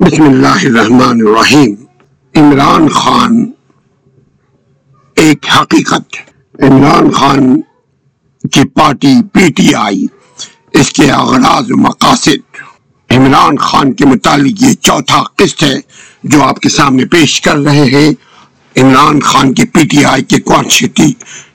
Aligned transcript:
بسم 0.00 0.22
اللہ 0.22 0.62
الرحمن 0.62 1.20
الرحیم۔ 1.26 1.74
عمران 2.34 2.88
خان 2.88 3.50
ایک 5.16 5.46
حقیقت۔ 5.60 6.16
عمران 6.62 7.10
خان 7.10 7.60
کی 8.52 8.68
پارٹی 8.68 9.14
پی 9.32 9.52
ٹی 9.52 9.74
آئی، 9.74 10.06
اس 10.72 10.92
کے 10.92 11.10
اغراض 11.10 11.70
و 11.70 11.76
مقاصد۔ 11.76 12.56
عمران 13.10 13.56
خان 13.56 13.92
کے 13.92 14.04
متعلق 14.06 14.62
یہ 14.62 14.74
چوتھا 14.74 15.22
قسط 15.36 15.62
ہے 15.62 15.74
جو 16.24 16.42
آپ 16.42 16.60
کے 16.60 16.68
سامنے 16.68 17.04
پیش 17.04 17.40
کر 17.40 17.56
رہے 17.56 17.84
ہیں۔ 17.84 18.10
عمران 18.76 19.20
خان 19.20 19.54
کے 19.54 19.64
پی 19.64 19.84
ٹی 19.84 20.04
آئی 20.04 20.24
کے 20.24 20.36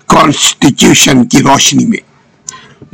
کانسٹیٹیوشن 0.07 1.25
کی 1.25 1.41
روشنی 1.41 1.86
میں۔ 1.86 2.00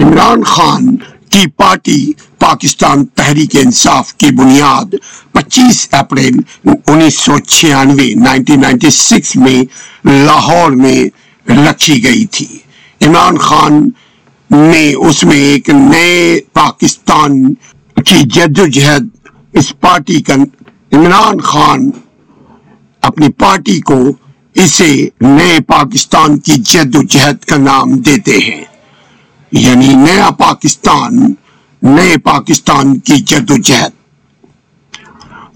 عمران 0.04 0.44
خان 0.44 0.96
کی 1.32 1.48
پارٹی 1.48 2.12
پاکستان 2.40 3.06
تحریک 3.06 3.56
انصاف 3.56 4.14
کی 4.14 4.32
بنیاد 4.36 4.96
پچیس 5.32 5.88
اپریل 5.92 6.40
انیس 6.88 7.20
سو 7.20 7.38
چھیانوے، 7.40 8.14
نائنٹین 8.16 8.62
نائنٹی 8.62 8.90
سکس 8.90 9.36
میں 9.36 9.62
لاہور 10.08 10.72
میں 10.72 11.00
رکھی 11.48 12.04
گئی 12.04 12.26
تھی۔ 12.26 12.58
عمران 13.02 13.38
خان 13.38 13.90
نے 14.50 14.94
اس 14.94 15.24
میں 15.24 15.38
ایک 15.38 15.70
نئے 15.70 16.40
پاکستان 16.54 17.54
کی 18.06 18.22
جد 18.30 18.60
و 18.60 18.68
جہد 18.68 19.08
اس 19.54 19.74
پارٹی 19.80 20.22
کا 20.22 20.34
عمران 20.92 21.40
خان 21.40 21.90
اپنی 23.02 23.30
پارٹی 23.30 23.80
کو 23.82 24.00
اسے 24.56 25.08
نئے 25.22 25.60
پاکستان 25.68 26.40
کی 26.40 26.56
جد 26.66 26.96
و 26.96 27.02
جہد 27.04 27.46
کا 27.46 27.58
نام 27.58 27.96
دیتے 27.98 28.38
ہیں۔ 28.38 28.64
یعنی 29.52 29.94
نیا 29.94 30.30
پاکستان، 30.32 31.34
نئے 31.82 32.18
پاکستان 32.18 33.00
کی 33.00 33.16
جد 33.16 33.52
و 33.52 33.58
جہد 33.58 33.92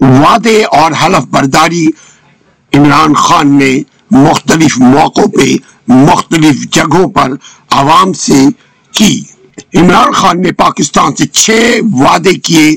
وعدے 0.00 0.64
اور 0.64 0.92
حلف 1.04 1.26
برداری 1.30 1.86
عمران 2.74 3.14
خان 3.14 3.58
نے 3.58 3.78
مختلف 4.10 4.78
موقعوں 4.78 5.26
پہ 5.26 5.56
مختلف 5.88 6.70
جگہوں 6.70 7.08
پر 7.08 7.30
عوام 7.70 8.12
سے 8.12 8.44
کی۔ 8.92 9.24
عمران 9.74 10.12
خان 10.12 10.42
نے 10.42 10.52
پاکستان 10.52 11.16
سے 11.16 11.26
چھ 11.26 11.80
وعدے 11.92 12.34
کیے۔ 12.34 12.76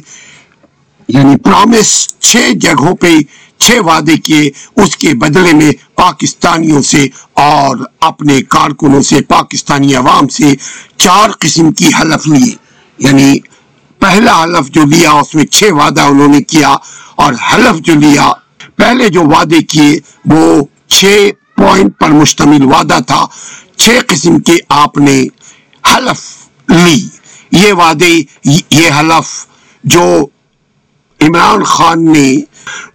یعنی 1.09 1.38
پرامس 1.38 2.07
چھ 2.19 2.38
جگہوں 2.55 2.95
پہ 2.95 3.15
چھ 3.57 3.71
وعدے 3.71 4.17
کیے، 4.17 4.52
اس 4.75 4.97
کے 4.97 5.13
بدلے 5.13 5.53
میں 5.53 5.71
پاکستانیوں 5.95 6.81
سے 6.81 7.07
اور 7.33 7.77
اپنے 8.02 8.41
کارکنوں 8.41 9.02
سے، 9.02 9.21
پاکستانی 9.21 9.95
عوام 9.95 10.27
سے 10.27 10.53
چار 10.97 11.30
قسم 11.39 11.71
کی 11.71 11.89
حلف 12.02 12.27
لیے۔ 12.27 12.55
یعنی 12.97 13.39
پہلا 13.99 14.43
حلف 14.43 14.69
جو 14.69 14.85
لیا، 14.85 15.11
اس 15.11 15.35
میں 15.35 15.45
چھ 15.45 15.63
وعدہ 15.63 16.02
انہوں 16.02 16.27
نے 16.27 16.41
کیا 16.41 16.75
اور 17.15 17.33
حلف 17.33 17.80
جو 17.80 17.95
لیا، 17.95 18.31
پہلے 18.75 19.09
جو 19.09 19.21
وعدے 19.21 19.61
کیے، 19.61 19.99
وہ 20.25 20.65
چھ 20.87 21.30
پوائنٹ 21.57 21.99
پر 21.99 22.09
مشتمل 22.09 22.65
وعدہ 22.65 22.97
تھا۔ 23.07 23.25
چھ 23.77 23.89
قسم 24.07 24.39
کے 24.39 24.57
آپ 24.69 24.97
نے 24.97 25.23
حلف 25.95 26.47
لی۔ 26.69 27.07
یہ 27.52 27.73
وعدے، 27.73 28.21
یہ 28.69 28.89
حلف 28.99 29.45
جو 29.83 30.27
عمران 31.22 31.64
خان 31.64 32.12
نے 32.14 32.36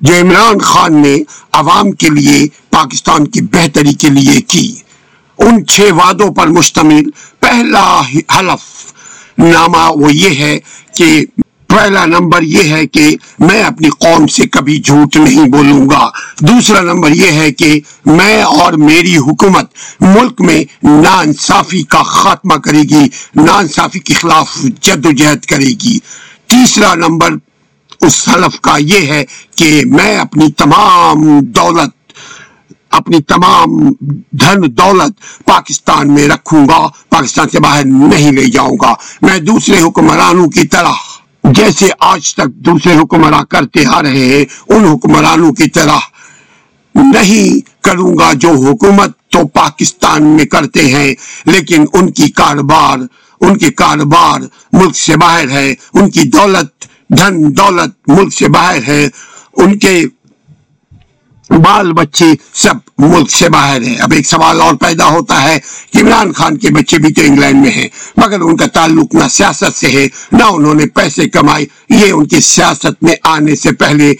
جو 0.00 0.14
عمران 0.20 0.58
خان 0.58 1.03
نے 1.03 1.17
عوام 1.53 1.92
کے 1.92 2.08
لیے 2.08 2.47
پاکستان 2.70 3.27
کی 3.27 3.41
بہتری 3.41 3.92
کے 3.92 4.08
لیے 4.08 4.41
کی۔ 4.41 4.75
ان 5.39 5.66
چھ 5.66 5.81
وعدوں 5.81 6.34
پر 6.34 6.47
مشتمل 6.47 7.03
پہلا 7.41 8.00
حلف 8.00 8.92
نامہ 9.39 9.91
وہ 9.91 10.14
یہ 10.14 10.39
ہے 10.39 10.58
کہ 10.97 11.25
پہلا 11.66 12.05
نمبر 12.06 12.42
یہ 12.42 12.62
ہے 12.62 12.86
کہ 12.86 13.16
میں 13.39 13.62
اپنی 13.62 13.89
قوم 13.89 14.27
سے 14.27 14.47
کبھی 14.47 14.78
جھوٹ 14.78 15.16
نہیں 15.16 15.48
بولوں 15.48 15.91
گا۔ 15.91 16.09
دوسرا 16.41 16.81
نمبر 16.81 17.11
یہ 17.11 17.31
ہے 17.33 17.53
کہ 17.53 17.81
میں 18.06 18.42
اور 18.42 18.72
میری 18.72 19.16
حکومت 19.16 19.72
ملک 20.00 20.41
میں 20.41 20.64
نانصافی 20.83 21.82
کا 21.82 22.03
خاتمہ 22.03 22.54
کرے 22.54 22.82
گی 22.82 23.04
نانصافی 23.37 23.98
کے 23.98 24.15
خلاف 24.15 24.62
جد 24.81 25.06
و 25.06 25.10
جہد 25.10 25.44
کرے 25.44 25.72
گی۔ 25.84 25.98
تیسرا 26.47 26.94
نمبر 26.94 27.31
اس 28.06 28.28
حلف 28.28 28.60
کا 28.60 28.76
یہ 28.81 29.06
ہے 29.06 29.25
کہ 29.56 29.81
میں 29.87 30.16
اپنی 30.19 30.50
تمام 30.53 31.25
دولت، 31.41 31.92
اپنی 32.91 33.20
تمام 33.22 33.66
دھن 34.32 34.62
دولت 34.78 35.44
پاکستان 35.44 36.12
میں 36.15 36.28
رکھوں 36.28 36.66
گا، 36.69 36.87
پاکستان 37.09 37.48
سے 37.48 37.60
باہر 37.60 37.84
نہیں 37.84 38.32
لے 38.32 38.47
جاؤں 38.47 38.76
گا۔ 38.82 38.92
میں 39.22 39.38
دوسرے 39.38 39.81
حکمرانوں 39.81 40.47
کی 40.47 40.66
طرح 40.66 40.92
جیسے 41.44 41.88
آج 42.00 42.34
تک 42.34 42.48
دوسرے 42.66 42.94
حکمراں 42.94 43.42
کرتے 43.44 43.84
آ 43.87 44.03
رہے 44.03 44.26
ہیں، 44.26 44.44
ان 44.69 44.84
حکمرانوں 44.84 45.53
کی 45.53 45.69
طرح 45.69 45.98
نہیں 46.94 47.60
کروں 47.84 48.15
گا 48.19 48.32
جو 48.32 48.48
حکومت 48.69 49.19
تو 49.32 49.47
پاکستان 49.47 50.26
میں 50.26 50.44
کرتے 50.44 50.86
ہیں، 50.86 51.15
لیکن 51.47 51.84
ان 51.92 52.10
کی 52.12 52.31
کاروبار، 52.31 52.98
ان 53.41 53.59
کے 53.59 53.71
کاروبار 53.71 54.41
ملک 54.72 54.97
سے 54.97 55.16
باہر 55.16 55.48
ہے، 55.48 55.75
ان 55.94 56.10
کی 56.10 56.22
دولت 56.31 56.86
دھن 57.19 57.42
دولت 57.56 58.08
ملک 58.08 58.34
سے 58.34 58.48
باہر 58.48 58.82
ہے، 58.88 59.08
ان 59.56 59.78
کے 59.78 60.04
بال 61.50 61.92
بچے 61.92 62.26
سب 62.54 62.76
ملک 62.98 63.30
سے 63.30 63.48
باہر 63.48 63.82
ہیں۔ 63.82 63.97
اب 64.02 64.12
ایک 64.12 64.26
سوال 64.26 64.60
اور 64.60 64.75
پیدا 64.75 65.06
ہوتا 65.06 65.42
ہے 65.42 65.58
کہ 65.92 65.98
عمران 65.98 66.32
خان 66.32 66.56
کے 66.56 66.70
بچے 66.74 66.98
بھی 66.98 67.12
تو 67.14 67.22
انگلینڈ 67.22 67.60
میں 67.62 67.70
ہیں، 67.70 67.88
مگر 68.16 68.41
ان 68.41 68.56
کا 68.56 68.66
تعلق 68.74 69.14
نہ 69.14 69.28
سیاست 69.30 69.76
سے 69.76 69.91
ہے، 69.92 70.06
نہ 70.32 70.44
انہوں 70.44 70.74
نے 70.74 70.86
پیسے 70.94 71.28
کمائے، 71.28 71.64
یہ 71.91 72.12
ان 72.12 72.26
کی 72.28 72.41
سیاست 72.41 73.03
میں 73.03 73.14
آنے 73.24 73.56
سے 73.56 73.72
پہلے 73.72 74.12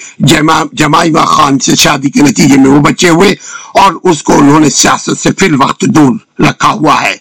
جمائمہ 0.73 1.25
خان 1.27 1.59
سے 1.59 1.75
شادی 1.77 2.11
کے 2.11 2.23
نتیجے 2.23 2.57
میں 2.57 2.71
وہ 2.71 2.81
بچے 2.81 3.09
ہوئے 3.09 3.35
اور 3.75 3.93
اس 4.03 4.23
کو 4.23 4.39
انہوں 4.39 4.61
نے 4.61 4.71
سیاست 4.71 5.23
سے 5.23 5.31
فی 5.39 5.47
الوقت 5.47 5.85
دور 5.97 6.43
رکھا 6.43 6.73
ہوا 6.73 7.01
ہے۔ 7.03 7.17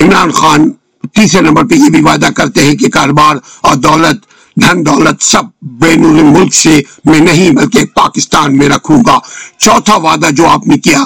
عمران 0.00 0.30
خان 0.30 0.70
تیسرے 1.14 1.40
نمبر 1.40 1.66
پہ 1.66 1.74
یہ 1.74 1.90
بھی 1.90 2.02
وعدہ 2.02 2.28
کرتے 2.36 2.64
ہیں 2.64 2.74
کہ 2.76 2.88
کاروبار 2.88 3.36
اور 3.60 3.76
دولت 3.76 4.24
دھن 4.56 4.84
دولت 4.86 5.22
سب 5.22 5.44
بین 5.80 6.02
ملک 6.32 6.54
سے 6.54 6.80
میں 7.04 7.20
نہیں 7.20 7.50
بلکہ 7.50 7.84
پاکستان 7.94 8.56
میں 8.58 8.68
رکھوں 8.68 9.02
گا۔ 9.06 9.18
چوتھا 9.58 9.96
وعدہ 9.96 10.30
جو 10.30 10.46
آپ 10.48 10.66
نے 10.66 10.78
کیا 10.78 11.04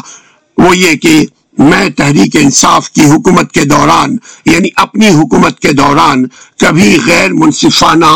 وہ 0.59 0.77
یہ 0.77 0.97
کہ 0.97 1.25
میں 1.59 1.89
تحریک 1.91 2.37
انصاف 2.37 2.91
کی 2.91 3.05
حکومت 3.05 3.53
کے 3.53 3.65
دوران 3.65 4.16
یعنی 4.47 4.69
اپنی 4.77 5.09
حکومت 5.09 5.59
کے 5.60 5.72
دوران 5.72 6.25
کبھی 6.59 6.99
غیر 7.06 7.33
منصفانہ 7.33 8.12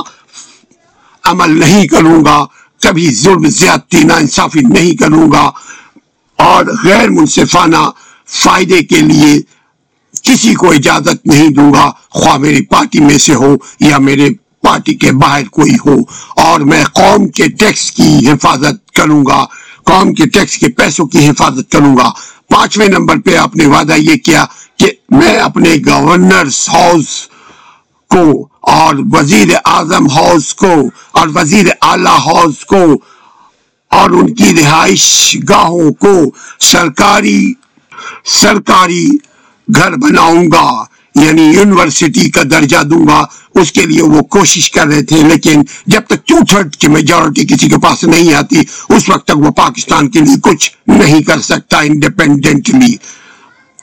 عمل 1.25 1.59
نہیں 1.61 1.87
کروں 1.89 2.25
گا، 2.25 2.45
کبھی 2.81 3.09
ظلم 3.15 3.47
زیادتی 3.49 4.03
نا 4.05 4.15
انصافی 4.15 4.61
نہیں 4.61 4.97
کروں 4.97 5.31
گا 5.33 5.51
اور 6.39 6.65
غیر 6.85 7.11
منصفانہ 7.11 7.85
فائدے 8.29 8.83
کے 8.83 9.01
لیے 9.01 9.39
کسی 10.23 10.55
کو 10.55 10.71
اجازت 10.71 11.27
نہیں 11.27 11.49
دوں 11.49 11.73
گا، 11.75 11.91
خواہ 12.11 12.37
میری 12.39 12.63
پارٹی 12.67 13.01
میں 13.01 13.19
سے 13.19 13.35
ہو 13.35 13.55
یا 13.81 13.99
میرے 13.99 14.29
پارٹی 14.65 14.95
کے 14.95 15.13
باہر 15.13 15.45
کوئی 15.49 15.75
ہو 15.87 15.97
اور 16.43 16.61
میں 16.61 16.85
قوم 16.93 17.29
کے 17.29 17.49
ٹیکس 17.49 17.91
کی 17.93 18.29
حفاظت 18.29 18.91
کروں 18.93 19.23
گا، 19.27 19.45
قوم 19.85 20.13
کے 20.15 20.27
ٹیکس 20.27 20.59
کے 20.59 20.69
پیسوں 20.69 21.07
کی 21.07 21.29
حفاظت 21.29 21.71
کروں 21.73 21.97
گا۔ 21.97 22.11
پانچویں 22.51 22.89
نمبر 22.89 23.19
پہ 23.25 23.37
آپ 23.37 23.57
نے 23.57 23.67
وعدہ 23.67 23.95
یہ 23.99 24.17
کیا 24.17 24.45
کہ 24.79 24.91
میں 25.11 25.37
اپنے 25.39 25.75
گورنر 25.87 26.49
ہاؤس 26.69 27.09
کو 28.11 28.25
اور 28.73 28.95
وزیر 29.13 29.49
اعظم 29.65 30.07
ہاؤس 30.11 30.55
کو 30.55 30.73
اور 31.13 31.29
وزیر 31.35 31.67
اعلی 31.83 32.17
ہاؤس 32.27 32.65
کو 32.65 32.83
اور 33.91 34.11
ان 34.11 34.35
کی 34.35 34.55
رہائش 34.57 35.05
گاہوں 35.49 35.93
کو 35.93 36.15
سرکاری 36.61 37.53
سرکاری 38.25 39.09
گھر 39.69 39.97
بناؤں 39.97 40.47
گا۔ 40.53 40.69
یعنی 41.15 41.43
یونیورسٹی 41.45 42.31
کا 42.31 42.43
درجہ 42.51 42.83
دوں 42.91 43.07
گا 43.09 43.25
اس 43.61 43.71
کے 43.73 43.85
لیے 43.87 44.03
وہ 44.03 44.21
کوشش 44.37 44.71
کر 44.71 44.87
رہے 44.87 45.03
تھے، 45.03 45.23
لیکن 45.23 45.63
جب 45.87 46.07
تک 46.07 46.27
ٹو 46.29 46.39
تھرڈ 46.51 46.77
کی 46.77 46.89
میجورٹی 46.89 47.47
کسی 47.47 47.69
کے 47.69 47.79
پاس 47.83 48.03
نہیں 48.05 48.33
آتی، 48.35 48.63
اس 48.89 49.09
وقت 49.09 49.27
تک 49.27 49.39
وہ 49.39 49.51
پاکستان 49.57 50.11
کے 50.11 50.21
لیے 50.21 50.37
کچھ 50.43 50.71
نہیں 50.87 51.23
کر 51.23 51.41
سکتا 51.41 51.79
انڈیپینڈنٹلی 51.91 52.95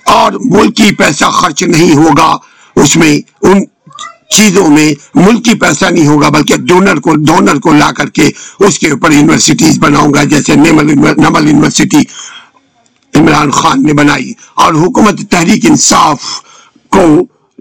اور 0.06 0.32
ملکی 0.46 0.92
پیسہ 0.96 1.30
خرچ 1.34 1.64
نہیں 1.64 1.96
ہوگا، 1.96 2.36
اس 2.76 2.96
میں 2.98 3.14
ان 3.42 3.64
چیزوں 4.36 4.68
میں 4.70 4.94
ملکی 5.16 5.54
پیسہ 5.60 5.86
نہیں 5.86 6.08
ہوگا، 6.08 6.30
بلکہ 6.30 6.58
ڈونر 6.68 7.00
کو 7.06 7.16
ڈونر 7.26 7.60
کو 7.60 7.74
لا 7.74 7.92
کر 7.92 8.10
کے 8.10 8.30
اس 8.60 8.80
کے 8.80 8.92
اوپر 8.92 9.12
یونیورسٹیز 9.12 9.80
بناؤں 9.80 10.14
گا، 10.14 10.24
جیسے 10.34 10.56
نمل 10.56 10.90
یونیورسٹی 10.90 12.04
عمران 13.14 13.52
خان 13.52 13.84
نے 13.84 13.94
بنائی۔ 13.94 14.32
اور 14.56 14.74
حکومت 14.74 15.22
تحریک 15.32 15.66
انصاف 15.70 16.20
کو 16.92 17.06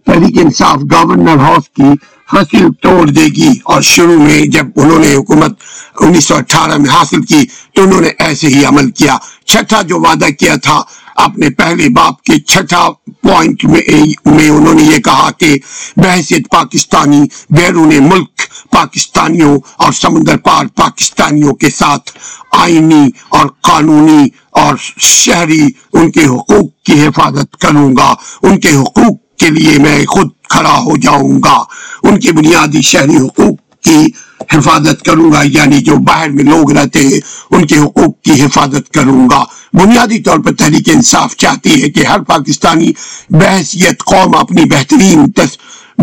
تحریک 0.06 0.38
انصاف 0.38 0.79
گورنر 0.93 1.38
ہاؤس 1.38 1.69
کی 1.69 1.91
حاصل 2.32 2.67
توڑ 2.82 3.06
دے 3.09 3.25
گی۔ 3.37 3.49
اور 3.65 3.82
شروع 3.82 4.19
میں 4.23 4.44
جب 4.47 4.67
انہوں 4.77 4.99
نے 4.99 5.15
حکومت 5.15 5.53
انیس 6.00 6.25
سو 6.25 6.35
اٹھارہ 6.35 6.77
میں 6.77 6.91
حاصل 6.91 7.23
کی 7.23 7.44
تو 7.75 7.82
انہوں 7.82 8.00
نے 8.00 8.11
ایسے 8.19 8.47
ہی 8.49 8.65
عمل 8.65 8.91
کیا۔ 8.91 9.17
چھٹا 9.47 9.82
جو 9.82 10.00
وعدہ 10.00 10.31
کیا 10.38 10.55
تھا، 10.56 10.81
اپنے 11.17 11.50
پہلے 11.50 11.88
باپ 11.88 12.23
کے 12.23 12.38
چھٹا 12.41 12.87
پوائنٹ 13.23 13.65
میں 13.65 14.49
انہوں 14.50 14.75
نے 14.75 14.82
یہ 14.82 14.99
کہا 14.99 15.31
کہ 15.38 15.59
بحثیت 15.97 16.49
پاکستانی 16.50 17.23
بیرون 17.50 17.94
ملک 18.00 18.39
پاکستانیوں 18.81 19.59
اور 19.77 19.93
سمندر 19.93 20.37
پار 20.37 20.65
پاکستانیوں 20.67 21.55
کے 21.55 21.71
ساتھ 21.71 22.11
آئینی 22.53 23.09
اور 23.29 23.47
قانونی 23.61 24.29
اور 24.50 24.75
شہری 24.99 25.69
ان 25.93 26.11
کے 26.11 26.25
حقوق 26.25 26.85
کی 26.85 27.06
حفاظت 27.06 27.56
کروں 27.56 27.97
گا۔ 27.97 28.15
ان 28.43 28.61
کے 28.61 28.71
حقوق 28.77 29.38
کے 29.38 29.50
لیے 29.50 29.79
میں 29.79 30.06
خود 30.06 30.29
کھڑا 30.49 30.79
ہو 30.79 30.97
جاؤں 30.97 31.41
گا۔ 31.44 31.62
ان 32.03 32.21
کے 32.21 32.32
بنیادی 32.32 32.82
شہری 32.82 33.17
حقوق 33.17 33.85
کی 33.85 34.06
حفاظت 34.53 35.05
کروں 35.05 35.33
گا 35.33 35.43
یعنی 35.44 35.79
جو 35.79 35.97
باہر 35.97 36.29
میں 36.29 36.44
لوگ 36.44 36.73
رہتے 36.73 37.00
ہیں، 37.00 37.21
ان 37.50 37.67
کے 37.67 37.79
حقوق 37.79 38.23
کی 38.23 38.43
حفاظت 38.43 38.94
کروں 38.94 39.29
گا۔ 39.31 39.44
بنیادی 39.73 40.23
طور 40.23 40.38
پر 40.38 40.55
تحریک 40.55 40.88
انصاف 40.88 41.37
چاہتی 41.37 41.83
ہے 41.83 41.91
کہ 41.91 42.06
ہر 42.06 42.21
پاکستانی 42.21 42.93
بحثیت 43.31 44.03
قوم 44.05 44.37
اپنی 44.37 44.65
بہترین 44.65 45.31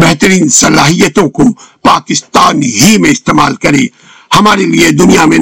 بہترین 0.01 0.49
صلاحیتوں 0.49 1.29
کو 1.29 1.43
پاکستان 1.81 2.63
ہی 2.63 2.97
میں 2.97 3.09
استعمال 3.09 3.55
کرے۔ 3.55 3.81
ہمارے 4.39 4.65
لیے 4.65 4.91
دنیا 4.91 5.25
میں 5.25 5.37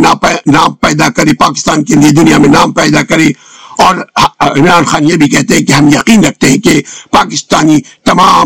نام 0.45 0.73
پیدا 0.73 1.09
کرے، 1.09 1.33
پاکستان 1.33 1.83
کے 1.83 1.95
لیے 1.95 2.11
دنیا 2.11 2.37
میں 2.37 2.49
نام 2.49 2.71
پیدا 2.71 3.03
کرے۔ 3.03 3.27
اور 3.77 3.95
عمران 4.39 4.85
خان 4.85 5.09
یہ 5.09 5.15
بھی 5.15 5.29
کہتے 5.29 5.57
ہیں 5.57 5.65
کہ 5.65 5.73
ہم 5.73 5.87
یقین 5.87 6.23
رکھتے 6.25 6.49
ہیں 6.49 6.57
کہ 6.57 6.81
پاکستانی 7.11 7.77
تمام 8.05 8.45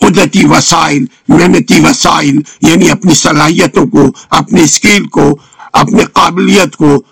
قدرتی 0.00 0.44
وسائل، 0.44 1.04
محنتی 1.28 1.80
وسائل 1.80 2.38
یعنی 2.62 2.90
اپنی 2.90 3.14
صلاحیتوں 3.14 3.86
کو، 3.86 4.10
اپنے 4.30 4.62
اسکیل 4.62 5.06
کو، 5.06 5.38
اپنے 5.72 6.04
قابلیت 6.12 6.76
کو 6.76 7.02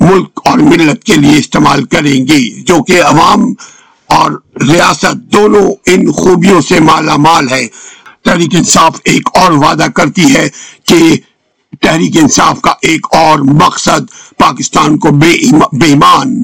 ملک 0.00 0.40
اور 0.44 0.58
ملت 0.58 1.04
کے 1.04 1.16
لیے 1.16 1.38
استعمال 1.38 1.84
کریں 1.84 2.26
گے، 2.26 2.62
جو 2.62 2.82
کہ 2.82 3.02
عوام 3.02 3.54
اور 4.08 4.32
ریاست 4.68 5.14
دونوں 5.14 5.72
ان 5.86 6.12
خوبیوں 6.12 6.60
سے 6.60 6.80
مالا 6.80 7.16
مال 7.16 7.48
ہے۔ 7.48 7.66
تحریک 8.24 8.54
انصاف 8.54 9.00
ایک 9.04 9.28
اور 9.34 9.52
وعدہ 9.52 9.86
کرتی 9.94 10.36
ہے 10.36 10.48
کہ 10.84 11.16
تحریک 11.80 12.16
انصاف 12.16 12.60
کا 12.60 12.72
ایک 12.82 13.06
اور 13.12 13.38
مقصد 13.38 14.34
پاکستان 14.38 14.98
کو 14.98 15.10
بے 15.10 15.30
ایمان، 15.30 16.42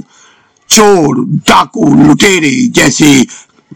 چور، 0.66 1.24
ڈاکو، 1.46 1.94
لٹیرے 1.94 2.66
جیسے 2.68 3.22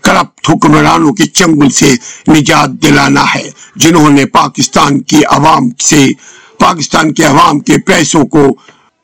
کرپٹ 0.03 0.51
حکمرانوں 0.51 1.13
کے 1.13 1.27
چنگل 1.27 1.69
سے 1.69 1.95
نجات 2.29 2.71
دلانا 2.71 3.25
ہے، 3.35 3.51
جنہوں 3.77 4.11
نے 4.11 4.27
پاکستان 4.27 5.01
کی 5.01 5.25
عوام 5.25 5.71
سے، 5.79 6.09
پاکستان 6.59 7.15
کے 7.15 7.25
عوام 7.25 7.61
کے 7.61 7.79
پیسوں 7.79 8.25
کو 8.25 8.47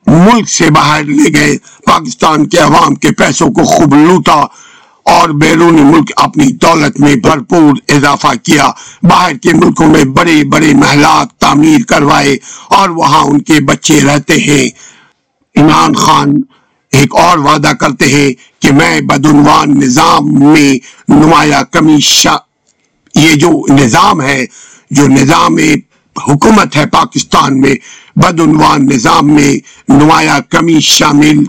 ملک 0.06 0.48
سے 0.48 0.70
باہر 0.70 1.04
لے 1.04 1.40
گئے۔ 1.40 1.56
پاکستان 1.86 2.48
کے 2.48 2.58
عوام 2.58 2.94
کے 2.94 3.12
پیسوں 3.12 3.48
کو 3.48 3.64
خوب 3.64 3.94
لوٹا۔ 3.94 4.44
اور 5.04 5.28
بیرون 5.28 5.74
ملک 5.74 6.12
اپنی 6.16 6.46
دولت 6.46 7.00
میں 7.00 7.14
بھرپور 7.16 7.74
اضافہ 7.88 8.34
کیا۔ 8.42 8.70
باہر 9.02 9.36
کے 9.36 9.52
ملکوں 9.52 9.86
میں 9.86 10.04
بڑے 10.04 10.44
بڑے 10.44 10.74
محلات 10.74 11.32
تعمیر 11.32 11.80
کروائے 11.88 12.36
اور 12.68 12.88
وہاں 12.88 13.24
ان 13.24 13.42
کے 13.42 13.60
بچے 13.60 14.00
رہتے 14.00 14.34
ہیں۔ 14.34 14.68
عمران 15.60 15.94
خان 15.94 16.34
ایک 16.92 17.16
اور 17.16 17.38
وعدہ 17.38 17.72
کرتے 17.80 18.08
ہیں 18.08 18.32
کہ 18.62 18.72
میں 18.72 19.00
بدعنوان 19.00 19.70
نظام 19.70 20.34
میں 20.40 20.78
نمایاں 21.08 21.62
کمی 21.62 22.00
شا... 22.00 22.36
یہ 23.14 23.34
جو 23.34 23.50
نظام 23.68 24.22
ہے، 24.22 24.46
جو 24.90 25.08
نظام 25.08 25.56
حکومت 26.28 26.76
ہے 26.76 26.86
پاکستان 26.86 27.60
میں، 27.60 27.74
بدعنوان 28.16 28.86
نظام 28.86 29.34
میں 29.34 29.56
نمایاں 29.88 30.40
کمی 30.40 30.80
شامل 30.80 31.44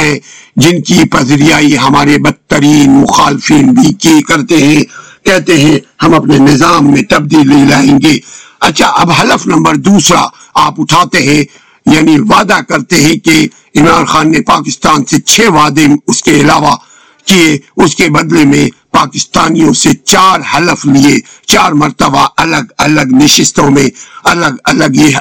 ہیں، 0.00 0.18
جن 0.56 0.82
کی 0.82 1.08
پذریائی 1.10 1.78
ہمارے 1.78 2.18
بدترین 2.18 2.90
مخالفین 2.90 3.66
بھی 3.66 3.92
کی 3.92 4.22
کرتے 4.22 4.56
ہیں۔ 4.56 4.82
کہتے 5.24 5.60
ہیں، 5.60 5.78
ہم 6.02 6.14
اپنے 6.14 6.38
نظام 6.38 6.90
میں 6.90 7.02
تبدیلی 7.02 7.64
لائیں 7.68 7.98
گے۔ 8.04 8.18
اچھا 8.60 8.86
اب 8.86 9.10
حلف 9.10 9.46
نمبر 9.46 9.74
دوسرا 9.74 10.22
آپ 10.54 10.80
اٹھاتے 10.80 11.18
ہیں 11.18 11.44
یعنی 11.86 12.18
وعدہ 12.18 12.60
کرتے 12.68 12.96
ہیں 12.96 13.16
کہ 13.16 13.48
عمران 13.80 14.04
خان 14.04 14.32
نے 14.32 14.40
پاکستان 14.40 15.04
سے 15.04 15.20
چھ 15.20 15.40
وعدے 15.40 15.86
اس 16.06 16.22
کے 16.22 16.30
علاوہ 16.30 16.76
کیے۔ 17.24 17.58
اس 17.76 17.94
کے 17.94 18.08
بدلے 18.08 18.44
میں 18.44 18.68
پاکستانیوں 18.90 19.72
سے 19.72 19.90
چار 20.04 20.40
حلف 20.54 20.86
لیے۔ 20.86 21.20
چار 21.46 21.72
مرتبہ 21.72 22.26
الگ 22.36 22.64
الگ 22.78 23.24
نشستوں 23.24 23.70
میں 23.70 23.90
الگ 24.24 24.54
الگ 24.64 24.84
یہ 24.92 25.16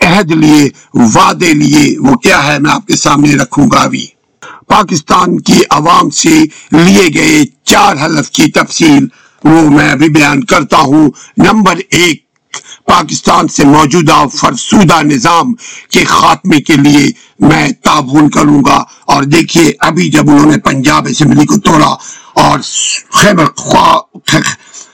عہد 0.00 0.30
لیے، 0.30 0.70
وعدے 0.94 1.54
لیے، 1.54 1.98
وہ 1.98 2.16
کیا 2.16 2.46
ہے 2.46 2.58
میں 2.58 2.72
آپ 2.72 2.86
کے 2.86 2.96
سامنے 2.96 3.34
رکھوں 3.34 3.68
گا 3.72 3.78
ابھی۔ 3.78 4.06
پاکستان 4.66 5.40
کی 5.40 5.60
عوام 5.70 6.10
سے 6.10 6.44
لیے 6.72 7.08
گئے 7.14 7.44
چار 7.64 7.96
حلف 8.04 8.30
کی 8.30 8.50
تفصیل، 8.50 9.06
وہ 9.44 9.70
میں 9.70 9.90
ابھی 9.90 10.08
بیان 10.08 10.44
کرتا 10.44 10.78
ہوں۔ 10.78 11.10
نمبر 11.36 11.76
ایک، 11.90 12.28
پاکستان 12.86 13.48
سے 13.48 13.64
موجودہ 13.64 14.24
فرسودہ 14.34 15.02
نظام 15.02 15.52
کے 15.90 16.04
خاتمے 16.04 16.60
کے 16.60 16.76
لیے 16.76 17.10
میں 17.40 17.68
تعاون 17.84 18.30
کروں 18.30 18.62
گا۔ 18.66 18.84
اور 19.06 19.22
دیکھیے، 19.22 19.72
ابھی 19.80 20.10
جب 20.10 20.30
انہوں 20.30 20.50
نے 20.50 20.58
پنجاب 20.58 21.06
اسمبلی 21.10 21.46
کو 21.46 21.58
توڑا 21.58 21.96
اور 22.34 22.58
خیبر 23.12 23.44
خواہ 23.56 23.98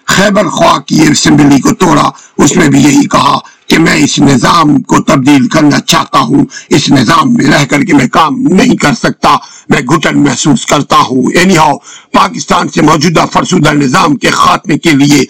خیبر 0.07 0.49
خواہ 0.49 0.79
کی 0.79 1.07
اسمبلی 1.11 1.61
کو 1.61 1.75
توڑا، 1.75 2.11
اس 2.39 2.57
میں 2.57 2.69
بھی 2.69 2.83
یہی 2.83 3.09
کہا 3.09 3.39
کہ 3.67 3.79
میں 3.79 3.95
اس 3.95 4.19
نظام 4.19 4.83
کو 4.83 5.03
تبدیل 5.03 5.49
کرنا 5.49 5.81
چاہتا 5.81 6.21
ہوں، 6.21 6.45
اس 6.69 6.91
نظام 6.91 7.35
میں 7.35 7.45
رہ 7.45 7.65
کر 7.65 7.83
کے 7.83 7.95
میں 7.95 8.09
کام 8.09 8.35
نہیں 8.39 8.77
کر 8.77 8.93
سکتا، 8.93 9.37
میں 9.69 9.81
گھٹن 9.81 10.23
محسوس 10.23 10.67
کرتا 10.67 10.97
ہوں۔ 10.97 11.23
اینی 11.35 11.57
ہاؤ 11.57 11.77
پاکستان 12.13 12.69
سے 12.69 12.83
موجودہ 12.83 13.25
فرسودہ 13.33 13.71
نظام 13.73 14.17
کے 14.17 14.31
خاتمے 14.31 14.79
کے 14.79 14.91
لیے 14.91 15.25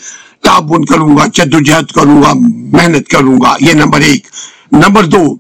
تعاون 0.45 0.85
کروں 0.85 1.17
گا 1.17 1.27
جد 1.33 1.55
و 1.55 1.61
جہد 1.61 1.93
کروں 1.93 2.23
گا، 2.23 2.33
محنت 2.73 3.09
کروں 3.09 3.41
گا۔ 3.41 3.57
یہ 3.61 3.73
نمبر 3.73 4.01
ایک۔ 4.01 4.27
نمبر 4.73 5.05
دو، 5.05 5.37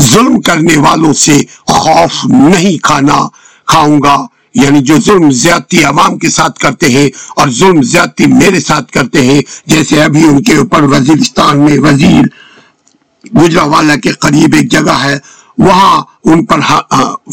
ظلم 0.00 0.40
کرنے 0.40 0.76
والوں 0.76 1.12
سے 1.12 1.42
خوف 1.66 2.24
نہیں 2.24 2.78
کھانا 2.82 3.28
کھاؤں 3.66 3.98
گا۔ 4.02 4.26
یعنی 4.62 4.80
جو 4.80 4.96
ظلم 5.04 5.30
زیادتی 5.40 5.82
عوام 5.84 6.18
کے 6.18 6.28
ساتھ 6.30 6.58
کرتے 6.58 6.88
ہیں 6.88 7.08
اور 7.36 7.48
ظلم 7.58 7.82
زیادتی 7.92 8.26
میرے 8.32 8.60
ساتھ 8.60 8.92
کرتے 8.92 9.24
ہیں، 9.26 9.40
جیسے 9.66 10.02
ابھی 10.02 10.24
ان 10.24 10.42
کے 10.42 10.56
اوپر 10.56 10.82
وزیرستان 10.92 11.60
میں 11.60 11.78
وزیر 11.80 12.24
گجرا 13.24 13.64
والا 13.66 13.96
کے 13.96 14.12
قریب 14.20 14.54
ایک 14.56 14.70
جگہ 14.72 14.96
ہے، 15.02 15.16
وہاں 15.58 16.00
ان 16.24 16.44
پر 16.46 16.60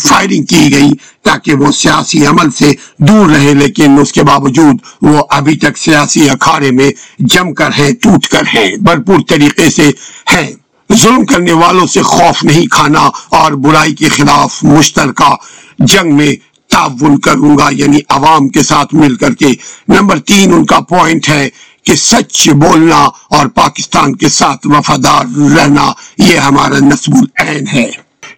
فائرنگ 0.04 0.46
کی 0.46 0.72
گئی 0.72 0.90
تاکہ 1.24 1.54
وہ 1.56 1.72
سیاسی 1.72 2.26
عمل 2.26 2.50
سے 2.52 2.72
دور 3.08 3.30
رہے، 3.30 3.54
لیکن 3.54 4.00
اس 4.02 4.12
کے 4.14 4.24
باوجود 4.24 4.76
وہ 5.02 5.24
ابھی 5.30 5.56
تک 5.58 5.78
سیاسی 5.78 6.30
اکھاڑے 6.30 6.72
میں 6.72 6.92
جم 7.34 7.54
کر 7.54 7.70
ہیں، 7.78 7.92
ٹوٹ 8.02 8.28
کر 8.28 8.44
ہیں، 8.54 8.70
بھرپور 8.78 9.20
طریقے 9.30 9.70
سے 9.70 9.90
ہیں۔ 10.34 10.52
ظلم 10.90 11.26
کرنے 11.26 11.54
والوں 11.54 11.88
سے 11.88 12.02
خوف 12.04 12.44
نہیں 12.44 12.66
کھانا 12.72 13.10
اور 13.38 13.52
برائی 13.64 13.96
کے 13.96 14.10
خلاف 14.10 14.64
مشترکہ 14.64 15.34
جنگ 15.80 16.16
میں 16.16 16.36
تعاون 16.76 17.20
کروں 17.20 17.58
گا 17.58 17.68
یعنی 17.72 18.00
عوام 18.10 18.48
کے 18.48 18.64
ساتھ 18.64 18.96
مل 18.96 19.16
کر 19.16 19.34
کے۔ 19.34 19.50
نمبر 19.88 20.20
تین، 20.20 20.54
ان 20.54 20.66
کا 20.66 20.80
پوائنٹ 20.80 21.30
ہے 21.30 21.50
کہ 21.84 21.96
سچ 21.96 22.50
بولنا 22.50 23.04
اور 23.30 23.48
پاکستان 23.48 24.16
کے 24.16 24.30
ساتھ 24.30 24.68
وفادار 24.68 25.26
رہنا، 25.58 25.92
یہ 26.18 26.38
ہمارا 26.38 26.80
نصب 26.80 27.14
العین 27.16 27.68
ہے۔ 27.74 27.92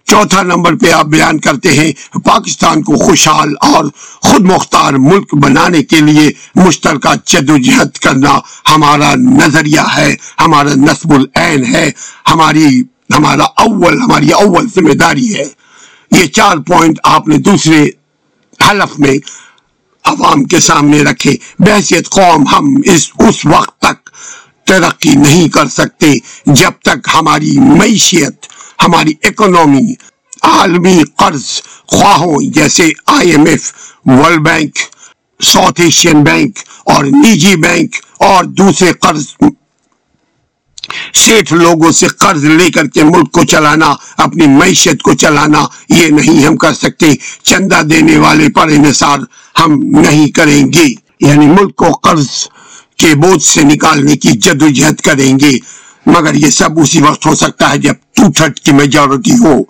چوتھا 0.04 0.42
نمبر 0.42 0.74
پہ 0.74 0.90
آپ 0.92 1.06
بیان 1.06 1.38
کرتے 1.38 1.72
ہیں، 1.72 2.18
پاکستان 2.18 2.82
کو 2.82 2.96
خوشحال 2.96 3.50
اور 3.60 3.84
خود 4.22 4.44
مختار 4.44 4.92
ملک 4.92 5.34
بنانے 5.34 5.82
کے 5.82 6.00
لیے 6.00 6.30
مشترکہ 6.54 7.12
جد 7.26 7.50
و 7.50 7.56
جہد 7.56 7.98
کرنا 7.98 8.38
ہمارا 8.70 9.14
نظریہ 9.14 9.84
ہے، 9.96 10.14
ہمارا 10.40 10.74
نصب 10.76 11.12
العین 11.12 11.64
ہے، 11.74 11.90
ہماری، 12.30 12.82
ہمارا 13.16 13.44
اول، 13.56 14.00
ہماری 14.00 14.30
اول 14.30 14.66
ذمہ 14.76 14.94
داری 14.94 15.34
ہے۔ 15.34 15.46
یہ 16.12 16.26
چار 16.26 16.56
پوائنٹ 16.56 16.96
آپ 17.04 17.28
نے 17.28 17.38
دوسرے 17.38 17.90
حلف 18.62 18.98
میں 18.98 19.16
عوام 20.04 20.44
کے 20.44 20.60
سامنے 20.60 21.02
رکھے۔ 21.02 21.36
بحثیت 21.58 22.08
قوم 22.08 22.46
ہم 22.46 22.74
اس 22.84 23.10
اس 23.18 23.46
وقت 23.46 23.78
تک 23.78 24.10
ترقی 24.66 25.14
نہیں 25.14 25.48
کر 25.48 25.68
سکتے 25.68 26.12
جب 26.46 26.70
تک 26.82 27.08
ہماری 27.14 27.58
معیشت، 27.58 28.46
ہماری 28.82 29.12
اکنومی 29.22 29.92
عالمی 30.42 31.02
قرض 31.16 31.44
خواہوں 31.86 32.36
جیسے 32.50 32.88
I 33.06 33.30
M 33.30 33.44
F, 33.46 33.72
world 34.06 34.40
bank, 34.40 34.78
south 35.42 35.80
Asian 35.80 36.22
bank 36.24 36.58
اور 36.84 37.04
نجی 37.04 37.56
بینک 37.56 37.96
اور 38.18 38.44
دوسرے 38.44 38.92
قرض 38.92 39.26
سیٹھ 41.14 41.52
لوگوں 41.52 41.92
سے 41.92 42.06
قرض 42.06 42.44
لے 42.44 42.70
کر 42.70 42.86
کے 42.86 43.04
ملک 43.04 43.32
کو 43.32 43.44
چلانا، 43.44 43.94
اپنی 44.16 44.46
معیشت 44.46 45.02
کو 45.02 45.14
چلانا، 45.14 45.66
یہ 45.88 46.06
نہیں 46.06 46.46
ہم 46.46 46.56
کر 46.56 46.72
سکتے۔ 46.72 47.12
چندہ 47.42 47.82
دینے 47.82 48.16
والے 48.16 48.48
پر 48.48 48.68
انحصار 48.68 49.18
ہم 49.60 49.72
نہیں 49.82 50.28
کریں 50.28 50.72
گے۔ 50.72 50.94
یعنی 51.20 51.46
ملک 51.46 51.76
کو 51.76 51.92
قرض 51.92 52.26
کے 52.96 53.14
بوجھ 53.14 53.42
سے 53.42 53.62
نکالنے 53.62 54.16
کی 54.16 54.28
جد 54.28 54.62
و 54.62 54.68
جہد 54.68 55.00
کریں 55.00 55.38
گے۔ 55.40 55.58
مگر 56.06 56.34
یہ 56.34 56.50
سب 56.50 56.80
اسی 56.80 57.02
وقت 57.02 57.26
ہو 57.26 57.34
سکتا 57.34 57.70
ہے 57.70 57.78
جب 57.78 57.94
ٹو 58.12 58.32
تھرڈ 58.32 58.58
کی 58.58 58.72
میجورٹی 58.72 59.32
ہو۔ 59.32 59.62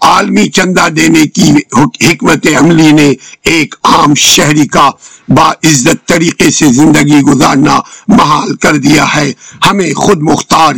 عالمی 0.00 0.48
چندہ 0.48 0.88
دینے 0.88 1.26
کی 1.26 1.50
حکمت 1.78 2.46
عملی 2.60 2.92
نے 2.92 3.12
ایک 3.44 3.74
عام 3.84 4.14
شہری 4.14 4.66
کا 4.66 4.90
باعزت 5.28 6.08
طریقے 6.08 6.50
سے 6.50 6.66
زندگی 6.66 7.20
گزارنا 7.20 7.80
محال 8.08 8.56
کر 8.56 8.76
دیا 8.76 9.04
ہے۔ 9.16 9.32
ہمیں 9.70 9.94
خود 9.94 10.22
مختار 10.22 10.74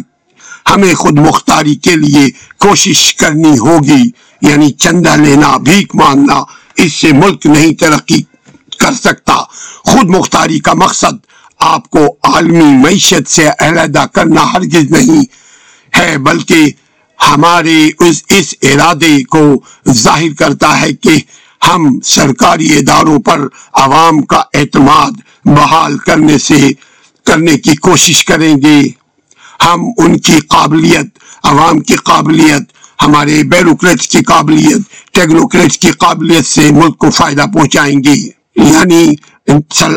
ہمیں 0.70 0.94
خود 0.94 1.18
مختاری 1.18 1.74
کے 1.74 1.96
لیے 1.96 2.30
کوشش 2.58 3.14
کرنی 3.14 3.58
ہوگی۔ 3.58 4.10
یعنی 4.42 4.70
چندہ 4.70 5.16
لینا 5.16 5.56
بھیک 5.56 5.94
مانگنا، 5.94 6.42
اس 6.76 6.92
سے 6.92 7.12
ملک 7.12 7.46
نہیں 7.46 7.74
ترقی 7.74 8.22
کر 8.78 8.92
سکتا۔ 8.92 9.34
خود 9.84 10.10
مختاری 10.10 10.58
کا 10.58 10.72
مقصد 10.72 11.26
آپ 11.58 11.90
کو 11.90 12.06
عالمی 12.22 12.64
معیشت 12.64 13.30
سے 13.30 13.48
علیحدہ 13.58 14.04
کرنا 14.12 14.52
ہرگز 14.52 14.90
نہیں 14.90 15.22
ہے، 15.98 16.18
بلکہ 16.18 16.70
ہمارے 17.26 17.90
اس 17.98 18.22
اس 18.28 18.54
ارادے 18.62 19.24
کو 19.24 19.60
ظاہر 19.90 20.34
کرتا 20.38 20.80
ہے 20.80 20.92
کہ 20.92 21.16
ہم 21.68 22.00
سرکاری 22.04 22.78
اداروں 22.78 23.18
پر 23.18 23.40
عوام 23.72 24.22
کا 24.22 24.42
اعتماد 24.54 25.10
بحال 25.44 25.98
کرنے 25.98 26.38
سے 26.38 26.70
کرنے 27.24 27.58
کی 27.58 27.76
کوشش 27.76 28.24
کریں 28.24 28.56
گے۔ 28.56 28.88
ہم 29.66 29.84
ان 29.96 30.18
کی 30.18 30.40
قابلیت، 30.40 31.18
عوام 31.42 31.80
کی 31.80 31.94
قابلیت، 31.96 32.62
ہمارے 33.02 33.42
بیروکریٹس 33.42 34.08
کی 34.08 34.18
قابلیت، 34.22 35.12
ٹیکنوکریٹس 35.12 35.78
کی 35.78 35.90
قابلیت 35.90 36.46
سے 36.46 36.70
ملک 36.70 36.98
کو 36.98 37.10
فائدہ 37.10 37.44
پہنچائیں 37.54 38.04
گے۔ 38.04 38.28
یعنی 38.56 39.14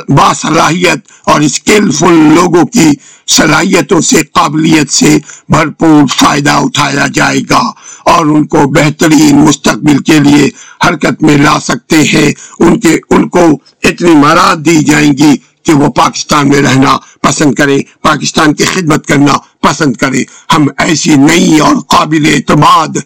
باصلاحیت 0.10 1.12
اور 1.26 1.42
اسکلفل 1.42 2.14
لوگوں 2.14 2.64
کی 2.64 2.92
صلاحیتوں 3.28 4.02
سے 4.02 4.22
قابلیت 4.24 4.92
سے 4.92 5.18
بھرپور 5.50 6.08
فائدہ 6.08 6.52
اٹھایا 6.52 7.08
جائے 7.14 7.40
گا 7.50 7.62
اور 8.06 8.26
ان 8.26 8.48
کو 8.48 8.58
بہترین 8.58 9.36
مستقبل 9.36 9.98
کے 9.98 10.20
لیے 10.20 10.50
حرکت 10.88 11.24
میں 11.24 11.38
لا 11.38 11.60
سکتے 11.60 12.02
ہیں۔ 12.04 12.34
ان 12.60 12.80
کے، 12.80 12.98
ان 13.10 13.30
کو 13.30 13.46
اتنی 13.84 14.16
مراد 14.16 14.56
دی 14.56 14.84
جائیں 14.84 15.12
گی 15.18 15.36
کہ 15.64 15.74
وہ 15.74 15.90
پاکستان 15.92 16.50
میں 16.50 16.62
رہنا 16.62 16.98
پسند 17.22 17.56
کرے 17.56 17.80
پاکستان 18.02 18.54
کی 18.54 18.66
خدمت 18.66 19.08
کرنا 19.08 19.34
پسند 19.62 19.96
کرے 19.96 20.24
ہم 20.54 20.68
ایسی 20.78 21.16
نئی 21.16 21.60
اور 21.60 21.76
قابل 21.88 22.26
اعتماد 22.34 22.98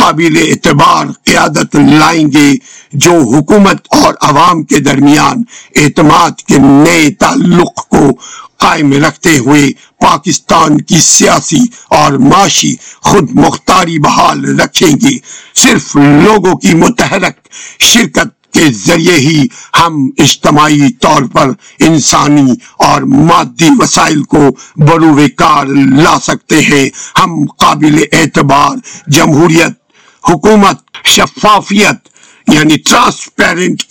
قابل 0.00 0.36
اعتبار 0.42 1.06
قیادت 1.24 1.76
لائیں 1.76 2.26
گے، 2.32 2.52
جو 2.92 3.12
حکومت 3.12 3.86
اور 3.90 4.14
عوام 4.20 4.62
کے 4.62 4.78
درمیان 4.78 5.42
اعتماد 5.76 6.40
کے 6.40 6.58
نئے 6.58 7.10
تعلق 7.10 7.88
کو 7.88 8.10
قائم 8.58 8.92
رکھتے 8.92 9.38
ہوئے 9.38 9.70
پاکستان 10.00 10.80
کی 10.80 10.98
سیاسی 10.98 11.60
اور 11.88 12.12
معاشی 12.12 12.74
خود 13.00 13.30
مختاری 13.34 13.98
بحال 13.98 14.60
رکھیں 14.60 14.92
گے۔ 15.02 15.16
صرف 15.54 15.96
لوگوں 15.96 16.54
کی 16.54 16.74
متحرک 16.74 17.48
شرکت 17.80 18.52
کے 18.52 18.66
ذریعے 18.86 19.18
ہی 19.18 19.46
ہم 19.80 20.08
اجتماعی 20.18 20.92
طور 20.92 21.22
پر 21.22 21.50
انسانی 21.78 22.52
اور 22.78 23.02
مادی 23.02 23.68
وسائل 23.78 24.22
کو 24.22 24.48
بروے 24.76 25.28
کار 25.28 25.66
لا 26.04 26.18
سکتے 26.22 26.60
ہیں۔ 26.60 26.88
ہم 27.18 27.44
قابل 27.58 28.04
اعتبار 28.12 28.76
جمہوریت 29.06 29.79
حکومت 30.28 31.06
شفافیت 31.06 32.08
یعنی 32.48 32.76
ٹرانسپیرنٹ 32.76 33.82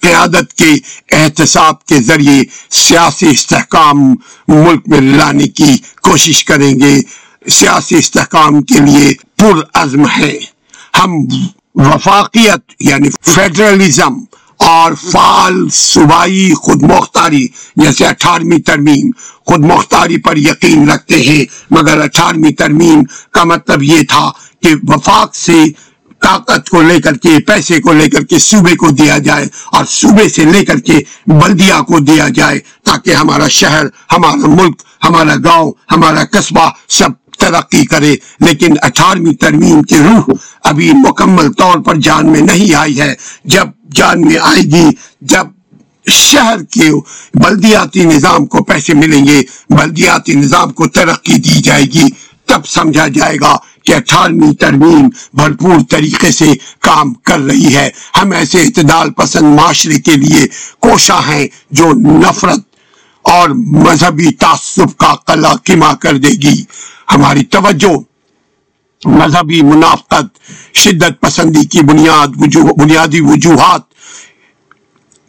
قیادت 0.00 0.52
کے 0.54 0.70
احتساب 1.16 1.84
کے 1.84 2.00
ذریعے 2.02 2.42
سیاسی 2.70 3.30
استحکام 3.30 3.98
ملک 4.48 4.82
میں 4.86 5.00
لانے 5.00 5.48
کی 5.48 5.76
کوشش 6.02 6.44
کریں 6.44 6.74
گے۔ 6.80 6.94
سیاسی 7.50 7.96
استحکام 7.96 8.62
کے 8.62 8.80
لیے 8.80 9.12
پر 9.36 9.60
عزم 9.74 10.08
ہے۔ 10.18 10.38
ہم 10.98 11.14
وفاقیت 11.74 12.74
یعنی 12.80 13.08
فیڈرلزم 13.34 14.14
اور 14.66 14.92
فعال 15.12 15.68
صوبائی 15.70 16.54
خود 16.54 16.82
مختاری 16.82 17.46
جیسے 17.76 18.06
اٹھارہویں 18.06 18.58
ترمیم 18.58 19.10
خود 19.46 19.64
مختاری 19.64 20.16
پر 20.16 20.36
یقین 20.36 20.90
رکھتے 20.90 21.20
ہیں، 21.22 21.44
مگر 21.70 22.00
اٹھارہویں 22.00 22.50
ترمیم 22.52 23.02
کا 23.32 23.44
مطلب 23.44 23.82
یہ 23.82 24.02
تھا 24.08 24.30
کہ 24.62 24.74
وفاق 24.88 25.34
سے 25.34 25.64
طاقت 26.22 26.70
کو 26.70 26.82
لے 26.82 27.00
کر 27.00 27.14
کے، 27.14 27.40
پیسے 27.40 27.80
کو 27.80 27.92
لے 27.92 28.10
کر 28.10 28.24
کے، 28.24 28.38
صوبے 28.38 28.76
کو 28.76 28.90
دیا 28.90 29.18
جائے 29.18 29.46
اور 29.72 29.84
صوبے 29.84 30.28
سے 30.28 30.44
لے 30.44 30.64
کر 30.64 30.78
کے 30.78 30.98
بلدیا 31.26 31.80
کو 31.80 31.98
دیا 31.98 32.28
جائے 32.28 32.58
تاکہ 32.84 33.14
ہمارا 33.14 33.48
شہر، 33.48 33.86
ہمارا 34.12 34.46
ملک، 34.46 34.82
ہمارا 35.04 35.34
گاؤں، 35.44 35.72
ہمارا 35.90 36.24
قصبہ 36.24 36.70
سب 36.88 37.08
ترقی 37.38 37.84
کرے۔ 37.86 38.16
لیکن 38.40 38.74
اٹھارہویں 38.82 39.34
ترمیم 39.34 39.82
کی 39.82 39.96
روح 39.96 40.34
ابھی 40.64 40.92
مکمل 40.92 41.52
طور 41.52 41.78
پر 41.78 41.94
جان 41.94 42.32
میں 42.32 42.40
نہیں 42.40 42.74
آئی 42.74 43.00
ہے۔ 43.00 43.14
جب 43.44 43.66
جان 43.94 44.20
میں 44.20 44.36
آئے 44.42 44.62
گی، 44.62 44.86
جب 45.20 45.46
شہر 46.10 46.56
کے 46.70 46.90
بلدیاتی 47.34 48.04
نظام 48.04 48.46
کو 48.46 48.64
پیسے 48.64 48.94
ملیں 48.94 49.26
گے، 49.26 49.42
بلدیاتی 49.70 50.34
نظام 50.34 50.70
کو 50.70 50.86
ترقی 50.86 51.34
دی 51.34 51.60
جائے 51.60 51.84
گی، 51.84 52.04
تب 52.46 52.66
سمجھا 52.66 53.08
جائے 53.08 53.36
گا 53.40 53.56
کہ 53.88 53.94
اٹھارہویں 53.94 54.52
ترمیم 54.52 55.08
بھرپور 55.34 55.76
طریقے 55.90 56.30
سے 56.30 56.52
کام 56.80 57.14
کر 57.14 57.40
رہی 57.40 57.76
ہے۔ 57.76 57.88
ہم 58.22 58.32
ایسے 58.32 58.62
اعتدال 58.62 59.12
پسند 59.12 59.54
معاشرے 59.56 60.00
کے 60.00 60.16
لیے 60.16 60.46
کوشاں 60.80 61.20
ہیں 61.28 61.46
جو 61.70 61.92
نفرت 61.92 62.66
اور 63.24 63.48
مذہبی 63.86 64.32
تعصب 64.32 64.96
کا 64.96 65.14
قلع 65.26 65.54
کما 65.64 65.94
کر 65.94 66.16
دے 66.16 66.28
گی۔ 66.28 66.62
ہماری 67.14 67.44
توجہ، 67.44 67.96
مذہبی 69.04 69.62
منافقت، 69.62 70.76
شدت 70.76 71.20
پسندی 71.20 71.64
کی 71.64 71.80
بنیاد 71.80 72.28
بنیادی 72.78 73.20
وجوہات 73.20 73.86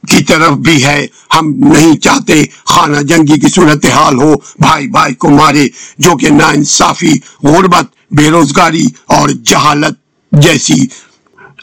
کی 0.04 0.24
طرف 0.24 0.52
بھی 0.58 0.84
ہے۔ 0.84 1.06
ہم 1.36 1.50
نہیں 1.74 1.98
چاہتے 1.98 2.44
خانہ 2.66 3.02
جنگی 3.02 3.40
کی 3.40 3.50
صورتحال 3.50 4.16
ہو، 4.22 4.34
بھائی 4.60 4.88
بھائی 4.88 5.14
کو 5.14 5.30
مارے، 5.30 5.68
جو 5.98 6.18
کہ 6.18 6.30
نا 6.30 6.48
انصافی 6.48 7.14
غربت 7.44 7.88
بے 8.12 8.30
روزگاری 8.30 8.86
اور 9.08 9.30
جہالت 9.30 9.98
جیسی 10.32 10.86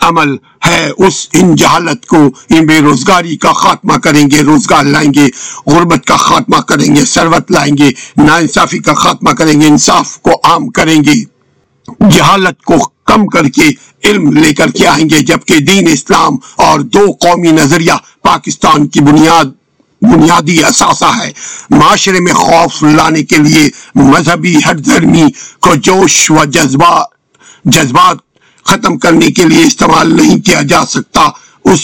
عمل 0.00 0.34
ہے، 0.66 0.88
اس 0.98 1.26
ان 1.32 1.54
جہالت 1.54 2.06
کو 2.06 2.16
ان 2.48 2.66
بے 2.66 2.78
روزگاری 2.80 3.36
کا 3.36 3.52
خاتمہ 3.52 3.96
کریں 3.98 4.26
گے، 4.30 4.42
روزگار 4.42 4.84
لائیں 4.84 5.12
گے، 5.14 5.28
غربت 5.66 6.04
کا 6.06 6.16
خاتمہ 6.16 6.60
کریں 6.60 6.94
گے 6.96 7.04
سروت 7.04 7.50
لائیں 7.50 7.76
گے 7.78 7.90
نا 8.16 8.36
انصافی 8.36 8.78
کا 8.78 8.94
خاتمہ 8.94 9.30
کریں 9.30 9.60
گے، 9.60 9.66
انصاف 9.66 10.16
کو 10.22 10.30
عام 10.44 10.68
کریں 10.68 11.00
گے۔ 11.04 11.14
جہالت 12.10 12.62
کو 12.62 12.78
کم 13.04 13.26
کر 13.26 13.48
کے 13.48 13.70
علم 14.04 14.32
لے 14.32 14.52
کر 14.54 14.70
کے 14.70 14.86
آئیں 14.86 15.08
گے، 15.10 15.20
جبکہ 15.20 15.58
دین 15.60 15.88
اسلام 15.88 16.36
اور 16.56 16.80
دو 16.80 17.10
قومی 17.20 17.50
نظریہ 17.50 17.92
پاکستان 18.22 18.86
کی 18.88 19.00
بنیاد 19.00 19.44
بنیادی 20.12 20.64
اثاثہ 20.64 21.10
ہے۔ 21.22 21.30
معاشرے 21.70 22.20
میں 22.20 22.32
خوف 22.32 22.82
لانے 22.82 23.22
کے 23.22 23.36
لیے 23.36 23.68
مذہبی 23.94 24.56
ہر 24.66 24.74
دھرمی 24.74 25.24
کو 25.60 25.74
جوش 25.74 26.30
و 26.30 26.44
جذبات 26.44 27.06
جذبات 27.64 28.16
ختم 28.64 28.98
کرنے 28.98 29.30
کے 29.30 29.44
لیے 29.44 29.64
استعمال 29.64 30.16
نہیں 30.16 30.38
کیا 30.38 30.62
جا 30.62 30.84
سکتا۔ 30.86 31.22
اس 31.64 31.80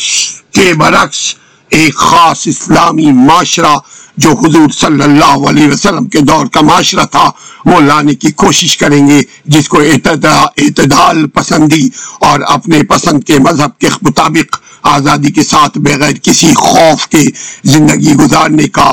کے 0.54 0.74
برعکس 0.74 1.34
ایک 1.72 1.94
خاص 1.94 2.46
اسلامی 2.46 3.10
معاشرہ 3.12 3.74
جو 4.16 4.30
حضور 4.30 4.70
صلی 4.70 5.02
اللہ 5.02 5.48
علیہ 5.48 5.68
وسلم 5.68 6.04
کے 6.04 6.20
دور 6.20 6.46
کا 6.46 6.60
معاشرہ 6.60 7.04
تھا، 7.04 7.30
وہ 7.64 7.80
لانے 7.80 8.14
کی 8.14 8.30
کوشش 8.32 8.76
کریں 8.76 9.06
گے، 9.08 9.20
جس 9.44 9.68
کو 9.68 9.80
اعتدال 9.80 11.26
پسندی 11.28 11.88
اور 12.20 12.40
اپنے 12.46 12.82
پسند 12.82 13.24
کے 13.24 13.38
مذہب 13.38 13.78
کے 13.78 13.88
مطابق 14.02 14.60
آزادی 14.82 15.30
کے 15.32 15.42
ساتھ 15.42 15.78
بغیر 15.78 16.16
کسی 16.22 16.52
خوف 16.54 17.06
کے 17.08 17.22
زندگی 17.64 18.14
گزارنے 18.14 18.68
کا، 18.68 18.90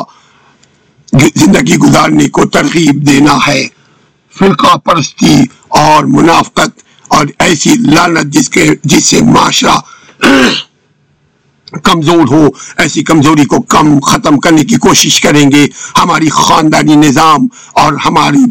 زندگی 1.36 1.77
گزارنے 1.77 2.29
کو 2.29 2.45
ترغیب 2.45 3.07
دینا 3.07 3.38
ہے۔ 3.48 3.67
فرقہ 4.36 4.77
پرستی 4.77 5.36
اور 5.67 6.03
منافقت 6.03 6.83
اور 7.07 7.25
ایسی 7.39 7.75
لالت 7.75 8.33
جس 8.33 8.50
کے، 8.50 8.69
جس 8.83 9.05
سے 9.05 9.21
معاشرہ 9.21 9.77
کمزور 11.83 12.27
ہو، 12.31 12.49
ایسی 12.77 13.03
کمزوری 13.03 13.45
کو 13.45 13.61
کم 13.61 13.99
ختم 13.99 14.39
کرنے 14.39 14.63
کی 14.63 14.75
کوشش 14.75 15.21
کریں 15.21 15.51
گے۔ 15.51 15.67
ہماری 15.97 16.29
خاندانی 16.29 16.95
نظام 16.95 17.47
اور 17.73 17.93
ہماری 18.05 18.43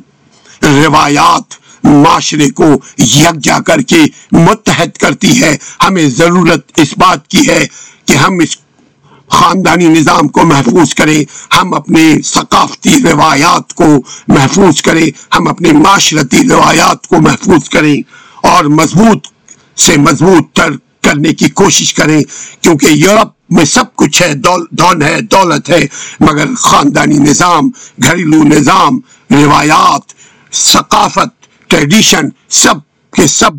روایات 0.63 1.55
معاشرے 1.85 2.51
کو 2.51 2.65
یکجا 2.99 3.59
کر 3.61 3.81
کے 3.81 4.05
متحد 4.33 4.97
کرتی 4.97 5.43
ہے۔ 5.43 5.57
ہمیں 5.87 6.11
ضرورت 6.11 6.73
اس 6.77 6.99
بات 6.99 7.29
کی 7.29 7.49
ہے 7.49 7.67
کہ 8.05 8.13
ہم 8.13 8.33
اس 8.43 8.57
خاندانی 9.29 9.87
نظام 9.87 10.29
کو 10.29 10.45
محفوظ 10.45 10.95
کریں۔ 10.95 11.25
ہم 11.61 11.75
اپنے 11.75 12.23
ثقافتی 12.25 13.03
روایات 13.03 13.75
کو 13.75 13.85
محفوظ 14.29 14.83
کریں۔ 14.83 15.07
ہم 15.37 15.49
اپنے 15.49 15.73
معاشرتی 15.73 16.49
روایات 16.49 17.07
کو 17.07 17.21
محفوظ 17.21 17.69
کریں 17.69 18.03
اور 18.43 18.65
مضبوط 18.65 19.27
سے 19.77 19.97
مضبوط 19.97 20.57
تر 20.57 20.71
کرنے 21.09 21.33
کی 21.35 21.49
کوشش 21.61 21.95
کریں، 21.95 22.23
کیونکہ 22.61 22.87
یورپ 22.87 23.37
میں 23.51 23.65
سب 23.65 23.95
کچھ 23.97 24.23
ہے 24.23 24.33
دون 24.79 25.03
ہے، 25.03 25.21
دولت 25.33 25.71
ہے، 25.71 25.87
مگر 26.21 26.55
خاندانی 26.61 27.19
نظام، 27.21 27.71
گھریلو 28.05 28.43
نظام، 28.45 28.99
روایات، 29.31 30.13
ثقافت 30.53 31.47
ٹریڈیشن 31.71 32.29
سب 32.63 32.87
کہ 33.13 33.27
سب 33.27 33.53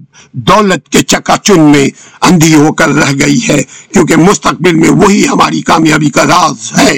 دولت 0.50 0.90
کے 0.90 1.02
چکا 1.04 1.36
چن 1.44 1.62
میں 1.72 1.88
اندھی 2.22 2.54
ہو 2.56 2.72
کر 2.74 2.90
رہ 2.92 3.12
گئی 3.20 3.40
ہے، 3.50 3.62
کیونکہ 3.94 4.16
مستقبل 4.18 4.76
میں 4.76 4.90
وہی 5.02 5.28
ہماری 5.28 5.62
کامیابی 5.62 6.10
کا 6.10 6.24
راز 6.26 6.72
ہے۔ 6.78 6.94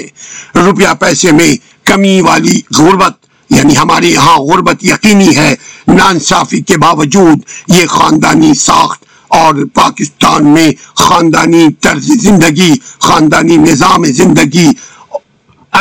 روپیہ 0.56 0.94
پیسے 1.00 1.32
میں 1.32 1.54
کمی 1.84 2.20
والی 2.20 2.60
غربت 2.78 3.16
یعنی 3.50 3.76
ہمارے 3.76 4.08
یہاں 4.08 4.36
غربت 4.40 4.84
یقینی 4.84 5.36
ہے 5.36 5.54
نانصافی 5.88 6.60
کے 6.60 6.76
باوجود 6.76 7.38
یہ 7.68 7.86
خاندانی 7.86 8.52
ساخت 8.58 9.04
اور 9.32 9.64
پاکستان 9.74 10.46
میں 10.46 10.70
خاندانی 10.94 11.68
طرز 11.80 12.10
زندگی 12.22 12.72
خاندانی 12.98 13.56
نظام 13.58 14.04
زندگی 14.04 14.70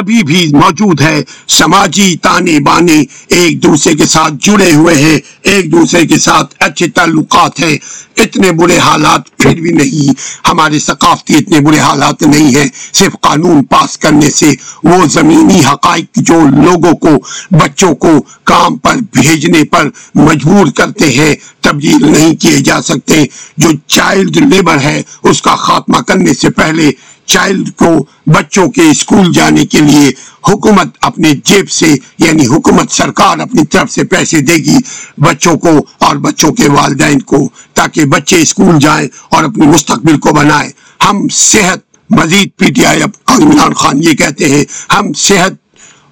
ابھی 0.02 0.24
بھی 0.24 0.48
موجود 0.54 1.02
ہے۔ 1.02 1.24
سماجی 1.48 2.16
تانے 2.22 2.60
بانے 2.60 3.04
ایک 3.28 3.64
دوسرے 3.64 3.96
کے 3.96 4.06
ساتھ 4.06 4.34
جڑے 4.40 4.74
ہوئے 4.74 4.96
ہیں۔ 4.96 5.20
ایک 5.42 5.72
دوسرے 5.72 6.08
کے 6.08 6.18
ساتھ 6.18 6.56
اچھے 6.60 6.88
تعلقات 6.88 7.60
ہیں۔ 7.60 7.78
اتنے 8.18 8.52
برے 8.52 8.78
حالات 8.78 9.38
پھر 9.38 9.56
بھی 9.56 9.72
نہیں۔ 9.72 10.14
ہمارے 10.48 10.80
ثقافتی 10.80 11.34
اتنے 11.36 11.60
برے 11.60 11.80
حالات 11.80 12.22
نہیں 12.22 12.56
ہیں۔ 12.56 12.70
صرف 12.94 13.16
قانون 13.22 13.64
پاس 13.64 13.98
کرنے 13.98 14.30
سے 14.30 14.52
وہ 14.84 15.06
زمینی 15.06 15.60
حقائق 15.66 16.06
جو 16.16 16.42
لوگوں 16.64 16.94
کو، 16.94 17.10
بچوں 17.52 17.96
کو 17.96 18.22
کام 18.44 18.78
پر 18.78 18.96
بھیجنے 19.14 19.64
پر 19.64 19.90
مجبور 20.16 20.68
کرتے 20.76 21.12
ہیں، 21.12 21.36
تبدیل 21.62 22.12
نہیں 22.12 22.36
کیے 22.36 22.58
جا 22.58 22.82
سکتے۔ 22.82 23.24
جو 23.58 23.70
چائلڈ 23.88 24.38
لیبر 24.38 24.80
ہے، 24.80 25.02
اس 25.24 25.42
کا 25.42 25.56
خاتمہ 25.56 25.98
کرنے 25.98 26.34
سے 26.34 26.50
پہلے 26.50 26.92
چائلڈ 27.26 27.70
کو 27.76 28.06
بچوں 28.28 28.68
کے 28.70 28.90
اسکول 28.90 29.34
جانے 29.34 29.66
کے 29.66 29.80
لیے 29.80 30.12
حکومت 30.50 30.88
اپنے 31.02 31.34
جیب 31.44 31.70
سے 31.70 31.96
یعنی 32.18 32.48
حکومت 32.48 32.92
سرکار 32.92 33.38
اپنی 33.38 33.66
طرف 33.66 33.92
سے 33.92 34.04
پیسے 34.04 34.42
دے 34.42 34.56
گی 34.56 34.78
بچوں 35.18 35.58
کو 35.58 35.70
اور 35.98 36.16
بچوں 36.16 36.52
کے 36.52 36.70
والدین 36.70 37.22
کو، 37.22 37.50
تاکہ 37.74 38.06
بچے 38.06 38.42
اسکول 38.42 38.80
جائیں 38.80 39.08
اور 39.30 39.44
اپنی 39.44 39.68
مستقبل 39.68 40.20
کو 40.20 40.34
بنائیں۔ 40.34 40.70
ہم 41.04 41.28
صحت، 41.28 41.80
مزید 42.10 42.50
P 42.58 42.72
T 42.72 42.86
I 42.86 43.02
Imran 43.02 43.74
Khan 43.74 44.04
یہ 44.04 44.14
کہتے 44.14 44.50
ہیں، 44.50 44.64
ہم 44.94 45.14
صحت 45.14 45.54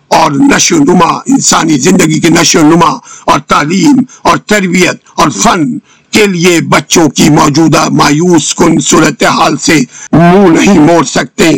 اور 0.08 0.32
نشو 0.32 0.78
نما، 0.78 1.14
انسانی 1.26 1.78
زندگی 1.78 2.20
کے 2.20 2.30
نشو 2.30 2.62
نما 2.62 2.90
اور 3.26 3.40
تعلیم 3.40 4.02
اور 4.22 4.38
تربیت 4.38 4.96
اور 5.16 5.30
فن 5.30 5.78
کے 6.12 6.26
لیے 6.26 6.62
بچوں 6.62 7.10
کی 7.10 7.30
موجودہ 7.30 7.90
مایوس 7.90 8.56
کن 8.56 8.80
صورتحال 8.80 9.58
سے 9.58 9.80
منہ 10.12 10.60
نہیں 10.60 10.80
موڑ 10.80 11.04
سکتے۔ 11.04 11.50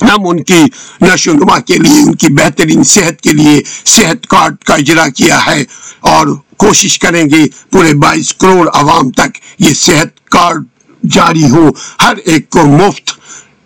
ہم 0.00 0.28
ان 0.28 0.42
کی 0.42 0.64
نشو 1.00 1.32
نما 1.32 1.58
کے 1.58 1.76
لیے، 1.76 2.00
ان 2.00 2.14
کی 2.14 2.26
بہترین 2.28 2.84
صحت 2.84 3.20
کے 3.20 3.32
لیے 3.32 3.62
صحت 3.84 4.26
کارڈ 4.26 4.56
کا 4.64 4.74
اجرا 4.74 5.08
کیا 5.08 5.46
ہے 5.46 5.64
اور 6.00 6.26
کوشش 6.56 6.98
کریں 6.98 7.24
گے 7.24 7.46
پورے 7.70 7.94
بائیس 7.94 8.34
کروڑ 8.34 8.68
عوام 8.74 9.10
تک 9.10 9.38
یہ 9.58 9.74
صحت 9.74 10.28
کارڈ 10.30 10.64
جاری 11.10 11.50
ہو۔ 11.50 11.70
ہر 12.02 12.14
ایک 12.24 12.50
کو 12.50 12.66
مفت 12.66 13.10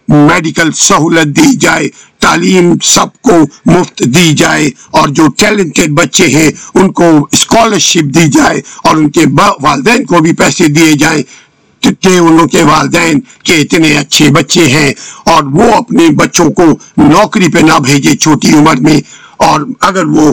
میڈیکل 0.09 0.73
سہولت 0.73 1.27
دی 1.37 1.55
جائے۔ 1.55 1.89
تعلیم 2.21 2.75
سب 2.83 3.23
کو 3.23 3.37
مفت 3.67 4.03
دی 4.15 4.33
جائے 4.33 4.71
اور 4.91 5.09
جو 5.09 5.29
ٹیلنٹڈ 5.29 5.91
بچے 5.91 6.27
ہیں 6.27 6.51
ان 6.75 6.93
کو 6.93 7.29
اسکالرشپ 7.33 8.15
دی 8.15 8.29
جائے 8.29 8.61
اور 8.85 8.97
ان 8.97 9.11
کے 9.11 9.25
والدین 9.63 10.05
کو 10.05 10.21
بھی 10.21 10.33
پیسے 10.33 10.67
دیے 10.69 10.93
جائیں۔ 10.93 11.23
کہ 11.83 12.19
ان 12.19 12.47
کے 12.49 12.63
والدین 12.63 13.21
کے 13.43 13.55
اتنے 13.55 13.97
اچھے 13.97 14.29
بچے 14.29 14.65
ہیں 14.67 14.93
اور 15.27 15.43
وہ 15.53 15.73
اپنے 15.75 16.09
بچوں 16.17 16.51
کو 16.51 16.65
نوکری 16.97 17.49
پہ 17.49 17.59
نہ 17.59 17.79
بھیجے 17.79 18.17
چھوٹی 18.17 18.53
عمر 18.55 18.81
میں 18.81 19.01
اور 19.37 19.61
اگر 19.81 20.05
وہ 20.05 20.33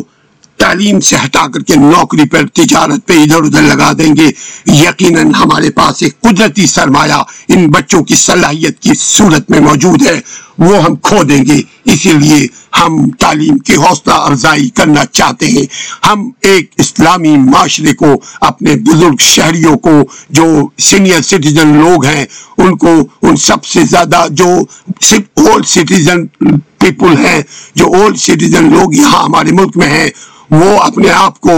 تعلیم 0.57 0.99
سے 0.99 1.15
ہٹا 1.15 1.47
کر 1.53 1.59
کے 1.59 1.75
نوکری 1.75 2.27
پر 2.27 2.47
تجارت 2.47 3.07
پہ 3.07 3.13
ادھر 3.13 3.43
ادھر 3.43 3.61
لگا 3.61 3.91
دیں 3.91 4.15
گے۔ 4.15 4.31
یقیناً 4.65 5.33
ہمارے 5.33 5.69
پاس 5.69 6.03
ایک 6.03 6.21
قدرتی 6.21 6.65
سرمایہ 6.65 7.21
ان 7.47 7.67
بچوں 7.67 8.03
کی 8.03 8.15
صلاحیت 8.15 8.79
کی 8.79 8.91
صورت 8.99 9.51
میں 9.51 9.59
موجود 9.59 10.07
ہے۔ 10.07 10.19
وہ 10.57 10.83
ہم 10.83 10.95
کھو 10.95 11.23
دیں 11.23 11.45
گے۔ 11.45 11.61
اسی 11.85 12.11
لیے 12.11 12.47
ہم 12.81 13.09
تعلیم 13.09 13.57
کی 13.57 13.75
حوصلہ 13.75 14.13
افزائی 14.13 14.69
کرنا 14.69 15.05
چاہتے 15.05 15.47
ہیں۔ 15.47 15.65
ہم 16.07 16.29
ایک 16.41 16.71
اسلامی 16.77 17.37
معاشرے 17.37 17.93
کو، 17.93 18.13
اپنے 18.41 18.75
بزرگ 18.75 19.15
شہریوں 19.19 19.77
کو، 19.77 20.01
جو 20.29 20.67
سینئر 20.77 21.21
سٹیزن 21.21 21.67
لوگ 21.77 22.05
ہیں، 22.05 22.25
ان 22.57 22.77
کو، 22.77 23.07
ان 23.21 23.35
سب 23.35 23.65
سے 23.65 23.83
زیادہ 23.83 24.25
جو 24.31 24.47
اولڈ 25.35 25.65
سٹیزن 25.65 26.25
پیپل 26.77 27.25
ہیں، 27.25 27.41
جو 27.75 27.85
اولڈ 27.85 28.17
سٹیزن 28.17 28.71
لوگ 28.71 28.93
یہاں 28.93 29.23
ہمارے 29.23 29.51
ملک 29.51 29.77
میں 29.77 29.87
ہیں 29.87 30.09
وہ 30.51 30.79
اپنے 30.81 31.09
آپ 31.11 31.39
کو 31.39 31.51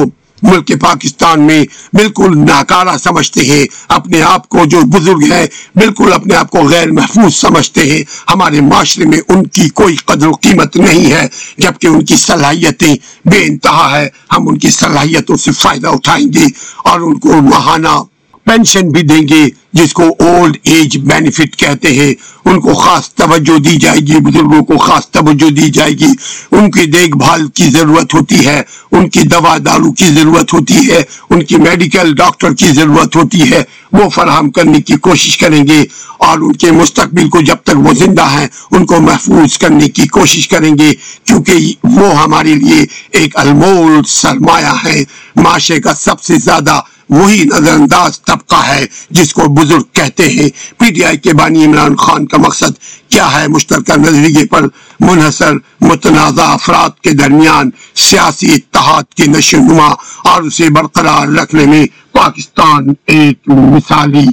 ملک 0.44 0.72
پاکستان 0.82 1.42
میں 1.42 1.64
بالکل 1.94 2.38
ناکارہ 2.38 2.98
سمجھتے 2.98 3.42
ہیں، 3.42 3.66
اپنے 3.88 4.22
آپ 4.22 4.48
کو 4.50 4.66
جو 4.66 4.82
بزرگ 4.82 5.24
ہے 5.32 5.46
بالکل 5.76 6.14
اپنے 6.14 6.36
آپ 6.36 6.50
کو 6.50 6.60
غیر 6.64 6.92
محفوظ 6.92 7.36
سمجھتے 7.36 7.84
ہیں۔ 7.92 8.04
ہمارے 8.30 8.62
معاشرے 8.62 9.06
میں 9.06 9.20
ان 9.28 9.48
کی 9.48 9.70
کوئی 9.70 9.96
قدر 9.96 10.28
و 10.28 10.32
قیمت 10.32 10.76
نہیں 10.76 11.12
ہے، 11.12 11.28
جبکہ 11.58 11.88
ان 11.88 12.06
کی 12.06 12.16
صلاحیتیں 12.16 12.96
بے 13.26 13.44
انتہا 13.44 14.00
ہے 14.00 14.08
ہم 14.32 14.48
ان 14.48 14.58
کی 14.58 14.70
صلاحیتوں 14.70 15.38
سے 15.38 15.52
فائدہ 15.52 15.88
اٹھائیں 15.88 16.28
گے 16.34 16.46
اور 16.84 17.00
ان 17.00 17.20
کو 17.20 17.42
ماہانہ 17.42 18.02
پینشن 18.50 18.90
بھی 18.90 19.02
دیں 19.02 19.28
گے، 19.28 19.50
جس 19.74 19.94
کو 19.94 20.04
اولڈ 20.20 20.58
ایج 20.64 20.98
بینیفٹ 20.98 21.56
کہتے 21.56 21.94
ہیں۔ 21.94 22.14
ان 22.46 22.62
کو 22.62 22.74
خاص 22.74 23.14
توجہ 23.14 23.60
دی 23.60 23.78
جائے 23.78 24.00
گی، 24.00 24.20
بزرگوں 24.20 24.66
کو 24.66 24.78
خاص 24.78 25.10
توجہ 25.10 25.50
دی 25.50 25.70
جائے 25.70 25.92
گی۔ 25.92 26.08
ان 26.52 26.72
کی 26.72 26.86
دیکھ 26.86 27.18
بھال 27.18 27.48
کی 27.48 27.70
ضرورت 27.70 28.14
ہوتی 28.14 28.48
ہے، 28.48 28.62
ان 28.92 29.10
کی 29.10 29.20
دوا 29.20 29.58
دارو 29.66 29.92
کی 29.92 30.06
ضرورت 30.06 30.54
ہوتی 30.54 30.92
ہے، 30.92 31.04
ان 31.30 31.44
کی 31.44 31.56
میڈیکل 31.56 32.16
ڈاکٹر 32.16 32.54
کی 32.54 32.68
ضرورت 32.68 33.16
ہوتی 33.16 33.52
ہے۔ 33.52 33.64
وہ 33.92 34.10
فراہم 34.10 34.52
کرنے 34.52 34.82
کی 34.82 34.94
کوشش 34.94 35.38
کریں 35.38 35.68
گے 35.68 35.84
اور 36.18 36.38
ان 36.38 36.54
کے 36.54 36.72
مستقبل 36.72 37.30
کو 37.30 37.42
جب 37.42 37.56
تک 37.56 37.78
وہ 37.78 37.94
زندہ 37.94 38.30
ہیں، 38.32 38.48
ان 38.72 38.86
کو 38.86 39.02
محفوظ 39.02 39.58
کرنے 39.58 39.90
کی 39.90 40.08
کوشش 40.08 40.48
کریں 40.48 40.78
گے۔ 40.78 40.94
کیونکہ 41.26 41.54
وہ 41.84 42.22
ہمارے 42.22 42.56
لیے 42.56 42.86
ایک 43.12 43.38
المول 43.38 44.04
سرمایہ 44.08 44.74
ہے۔ 44.86 45.04
معاشرے 45.36 45.82
کا 45.82 45.94
سب 45.94 46.22
سے 46.22 46.36
زیادہ 46.36 46.80
وہی 47.10 47.44
نظر 47.44 47.74
انداز 47.74 48.22
طبقہ 48.22 48.68
ہے 48.68 48.86
جس 49.10 49.34
کو 49.34 49.42
بزرگ 49.42 49.84
کہتے 49.94 50.30
ہیں۔ 50.30 50.50
پی 50.78 50.92
ٹی 50.92 51.04
آئی 51.04 51.18
کے 51.18 51.34
بانی 51.34 51.66
عمران 51.66 51.96
خان 51.96 52.28
کا 52.28 52.38
مقصد 52.38 52.78
کیا 53.10 53.32
ہے؟ 53.34 53.48
مشترکہ 53.48 54.00
نظریے 54.00 54.46
پر 54.46 54.64
منحصر 55.00 55.54
متنازع 55.82 56.44
افراد 56.44 56.90
کے 57.04 57.12
درمیان 57.12 57.70
سیاسی 57.96 58.54
اتحاد 58.54 59.04
کی 59.16 59.24
نشو 59.28 59.58
نما 59.58 59.88
اور 60.24 60.42
اسے 60.42 60.70
برقرار 60.70 61.28
رکھنے 61.28 61.66
میں 61.66 61.86
پاکستان 62.12 62.94
ایک 63.06 63.50
مثالی 63.50 64.26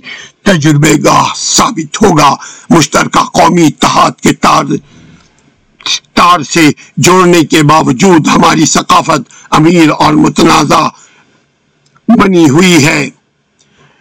تجربے 0.42 0.94
گاہ 1.04 1.34
ثابت 1.36 2.02
ہوگا۔ 2.02 2.34
مشترکہ 2.70 3.24
قومی 3.24 3.66
اتحاد 3.66 4.20
کے 4.22 4.32
تار 4.32 4.64
تار 6.14 6.42
سے 6.42 6.70
جوڑنے 6.96 7.42
کے 7.42 7.62
باوجود 7.62 8.26
ہماری 8.26 8.64
ثقافت 8.66 9.32
امیر 9.50 9.90
اور 9.98 10.12
متنازع 10.12 10.86
بنی 12.08 12.48
ہوئی 12.48 12.84
ہے، 12.84 13.08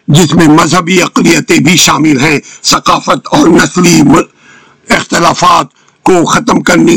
جس 0.07 0.33
میں 0.33 0.47
مذہبی 0.47 1.01
اقلیتیں 1.01 1.57
بھی 1.57 1.75
شامل 1.77 2.19
ہیں، 2.19 2.39
ثقافت 2.63 3.27
اور 3.31 3.47
نسلی 3.47 4.01
اختلافات 4.89 5.67
کو 6.05 6.23
ختم 6.25 6.61
کرنے 6.61 6.95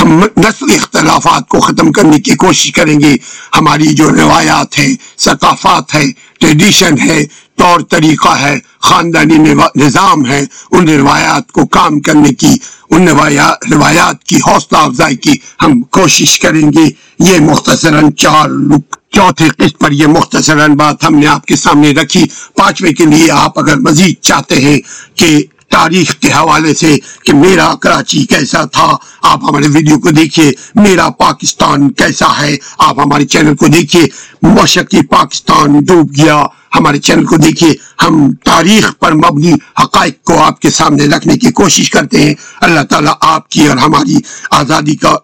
ہم 0.00 0.18
نسلی 0.36 0.74
اختلافات 0.74 1.48
کو 1.48 1.60
ختم 1.60 1.90
کرنے 1.92 2.18
کی 2.20 2.34
کوشش 2.34 2.72
کریں 2.72 2.98
گے۔ 3.00 3.16
ہماری 3.56 3.94
جو 3.94 4.10
روایات 4.10 4.78
ہیں، 4.78 4.94
ثقافات 5.18 5.94
ہے 5.94 6.04
ٹریڈیشن 6.40 6.98
ہے، 7.00 7.24
طور 7.56 7.80
طریقہ 7.80 8.36
ہے، 8.40 8.58
خاندانی 8.82 9.38
نظام 9.76 10.26
ہے، 10.26 10.44
ان 10.70 10.88
روایات 10.88 11.52
کو 11.52 11.66
کام 11.66 12.00
کرنے 12.00 12.34
کی، 12.34 12.54
ان 12.90 13.08
روایات 13.08 14.24
کی 14.24 14.36
حوصلہ 14.36 14.78
افزائی 14.78 15.16
کی 15.16 15.34
ہم 15.62 15.80
کوشش 15.90 16.38
کریں 16.40 16.66
گے۔ 16.72 16.88
یہ 17.20 17.40
مختصراً 17.40 18.10
چار 18.12 18.48
لک 18.48 18.96
چوتھے 19.14 19.48
قسط 19.48 19.78
پر 19.78 19.92
یہ 19.92 20.06
مختصراً 20.06 20.74
بات 20.74 21.04
ہم 21.04 21.14
نے 21.14 21.26
آپ 21.26 21.46
کے 21.46 21.56
سامنے 21.56 21.90
رکھی۔ 21.90 22.24
پانچویں 22.56 22.92
کے 22.92 23.04
لیے 23.04 23.30
آپ 23.30 23.58
اگر 23.58 23.76
مزید 23.76 24.14
چاہتے 24.20 24.60
ہیں 24.60 24.78
کہ 25.14 25.42
تاریخ 25.68 26.14
کے 26.14 26.32
حوالے 26.32 26.74
سے 26.74 26.96
کہ 27.24 27.32
میرا 27.32 27.74
کراچی 27.74 28.26
کیسا 28.26 28.64
تھا، 28.64 28.96
آپ 29.22 29.44
ہمارے 29.44 29.66
ویڈیو 29.74 29.98
کو 29.98 30.10
دیکھیے۔ 30.10 30.52
میرا 30.74 31.08
پاکستان 31.08 31.92
کیسا 31.92 32.40
ہے، 32.40 32.56
آپ 32.78 33.00
ہمارے 33.00 33.26
چینل 33.26 33.56
کو 33.56 33.66
دیکھیے۔ 33.66 34.06
مشقی 34.42 35.06
پاکستان 35.06 35.80
ڈوب 35.80 36.16
گیا، 36.16 36.42
ہمارے 36.74 36.98
چینل 36.98 37.24
کو 37.24 37.36
دیکھیے۔ 37.36 37.74
ہم 38.02 38.32
تاریخ 38.44 38.92
پر 38.98 39.12
مبنی 39.12 39.52
حقائق 39.52 40.24
کو 40.24 40.42
آپ 40.42 40.60
کے 40.60 40.70
سامنے 40.70 41.06
رکھنے 41.06 41.38
کی 41.38 41.50
کوشش 41.52 41.90
کرتے 41.90 42.22
ہیں۔ 42.22 42.34
اللہ 42.60 42.80
تعالیٰ 42.80 43.14
آپ 43.20 43.48
کی 43.48 43.66
اور 43.66 43.76
ہماری 43.76 44.16
آزادی 44.50 44.96
کا 44.96 45.16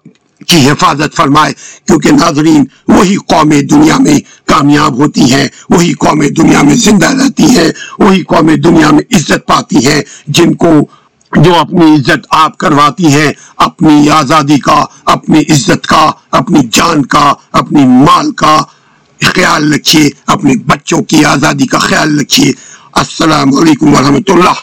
کی 0.47 0.71
حفاظت 0.71 1.17
فرمائے، 1.17 1.53
کیونکہ 1.87 2.11
ناظرین 2.13 2.65
وہی 2.89 3.17
قومیں 3.17 3.63
دنیا 3.63 3.97
میں 3.99 4.19
کامیاب 4.47 4.99
ہوتی 4.99 5.33
ہیں، 5.33 5.49
وہی 5.71 5.93
قومیں 5.93 6.29
دنیا 6.29 6.63
میں 6.63 6.77
زندہ 6.77 7.11
رہتی 7.11 7.43
ہیں، 7.43 7.71
وہی 7.99 8.23
قومیں 8.23 8.57
دنیا 8.57 8.91
میں 8.91 9.17
عزت 9.17 9.47
پاتی 9.47 9.87
ہیں، 9.87 10.03
جن 10.27 10.55
کو 10.55 10.69
جو 11.33 11.55
اپنی 11.55 11.95
عزت 11.95 12.27
آپ 12.31 12.59
کرواتی 12.59 13.07
ہیں، 13.07 13.33
اپنی 13.57 14.11
آزادی 14.11 14.59
کا، 14.59 14.85
اپنی 15.05 15.41
عزت 15.41 15.87
کا، 15.87 16.11
اپنی 16.31 16.61
جان 16.73 17.07
کا، 17.07 17.33
اپنی 17.53 17.87
مال 17.87 18.33
کا 18.33 18.57
خیال 19.21 19.73
رکھیے، 19.75 20.11
اپنے 20.27 20.55
بچوں 20.67 21.03
کی 21.03 21.25
آزادی 21.25 21.67
کا 21.67 21.79
خیال 21.79 22.21
رکھیے۔ 22.21 22.53
السلام 22.93 23.59
علیکم 23.59 23.95
ورحمۃ 23.95 24.29
اللہ۔ 24.29 24.61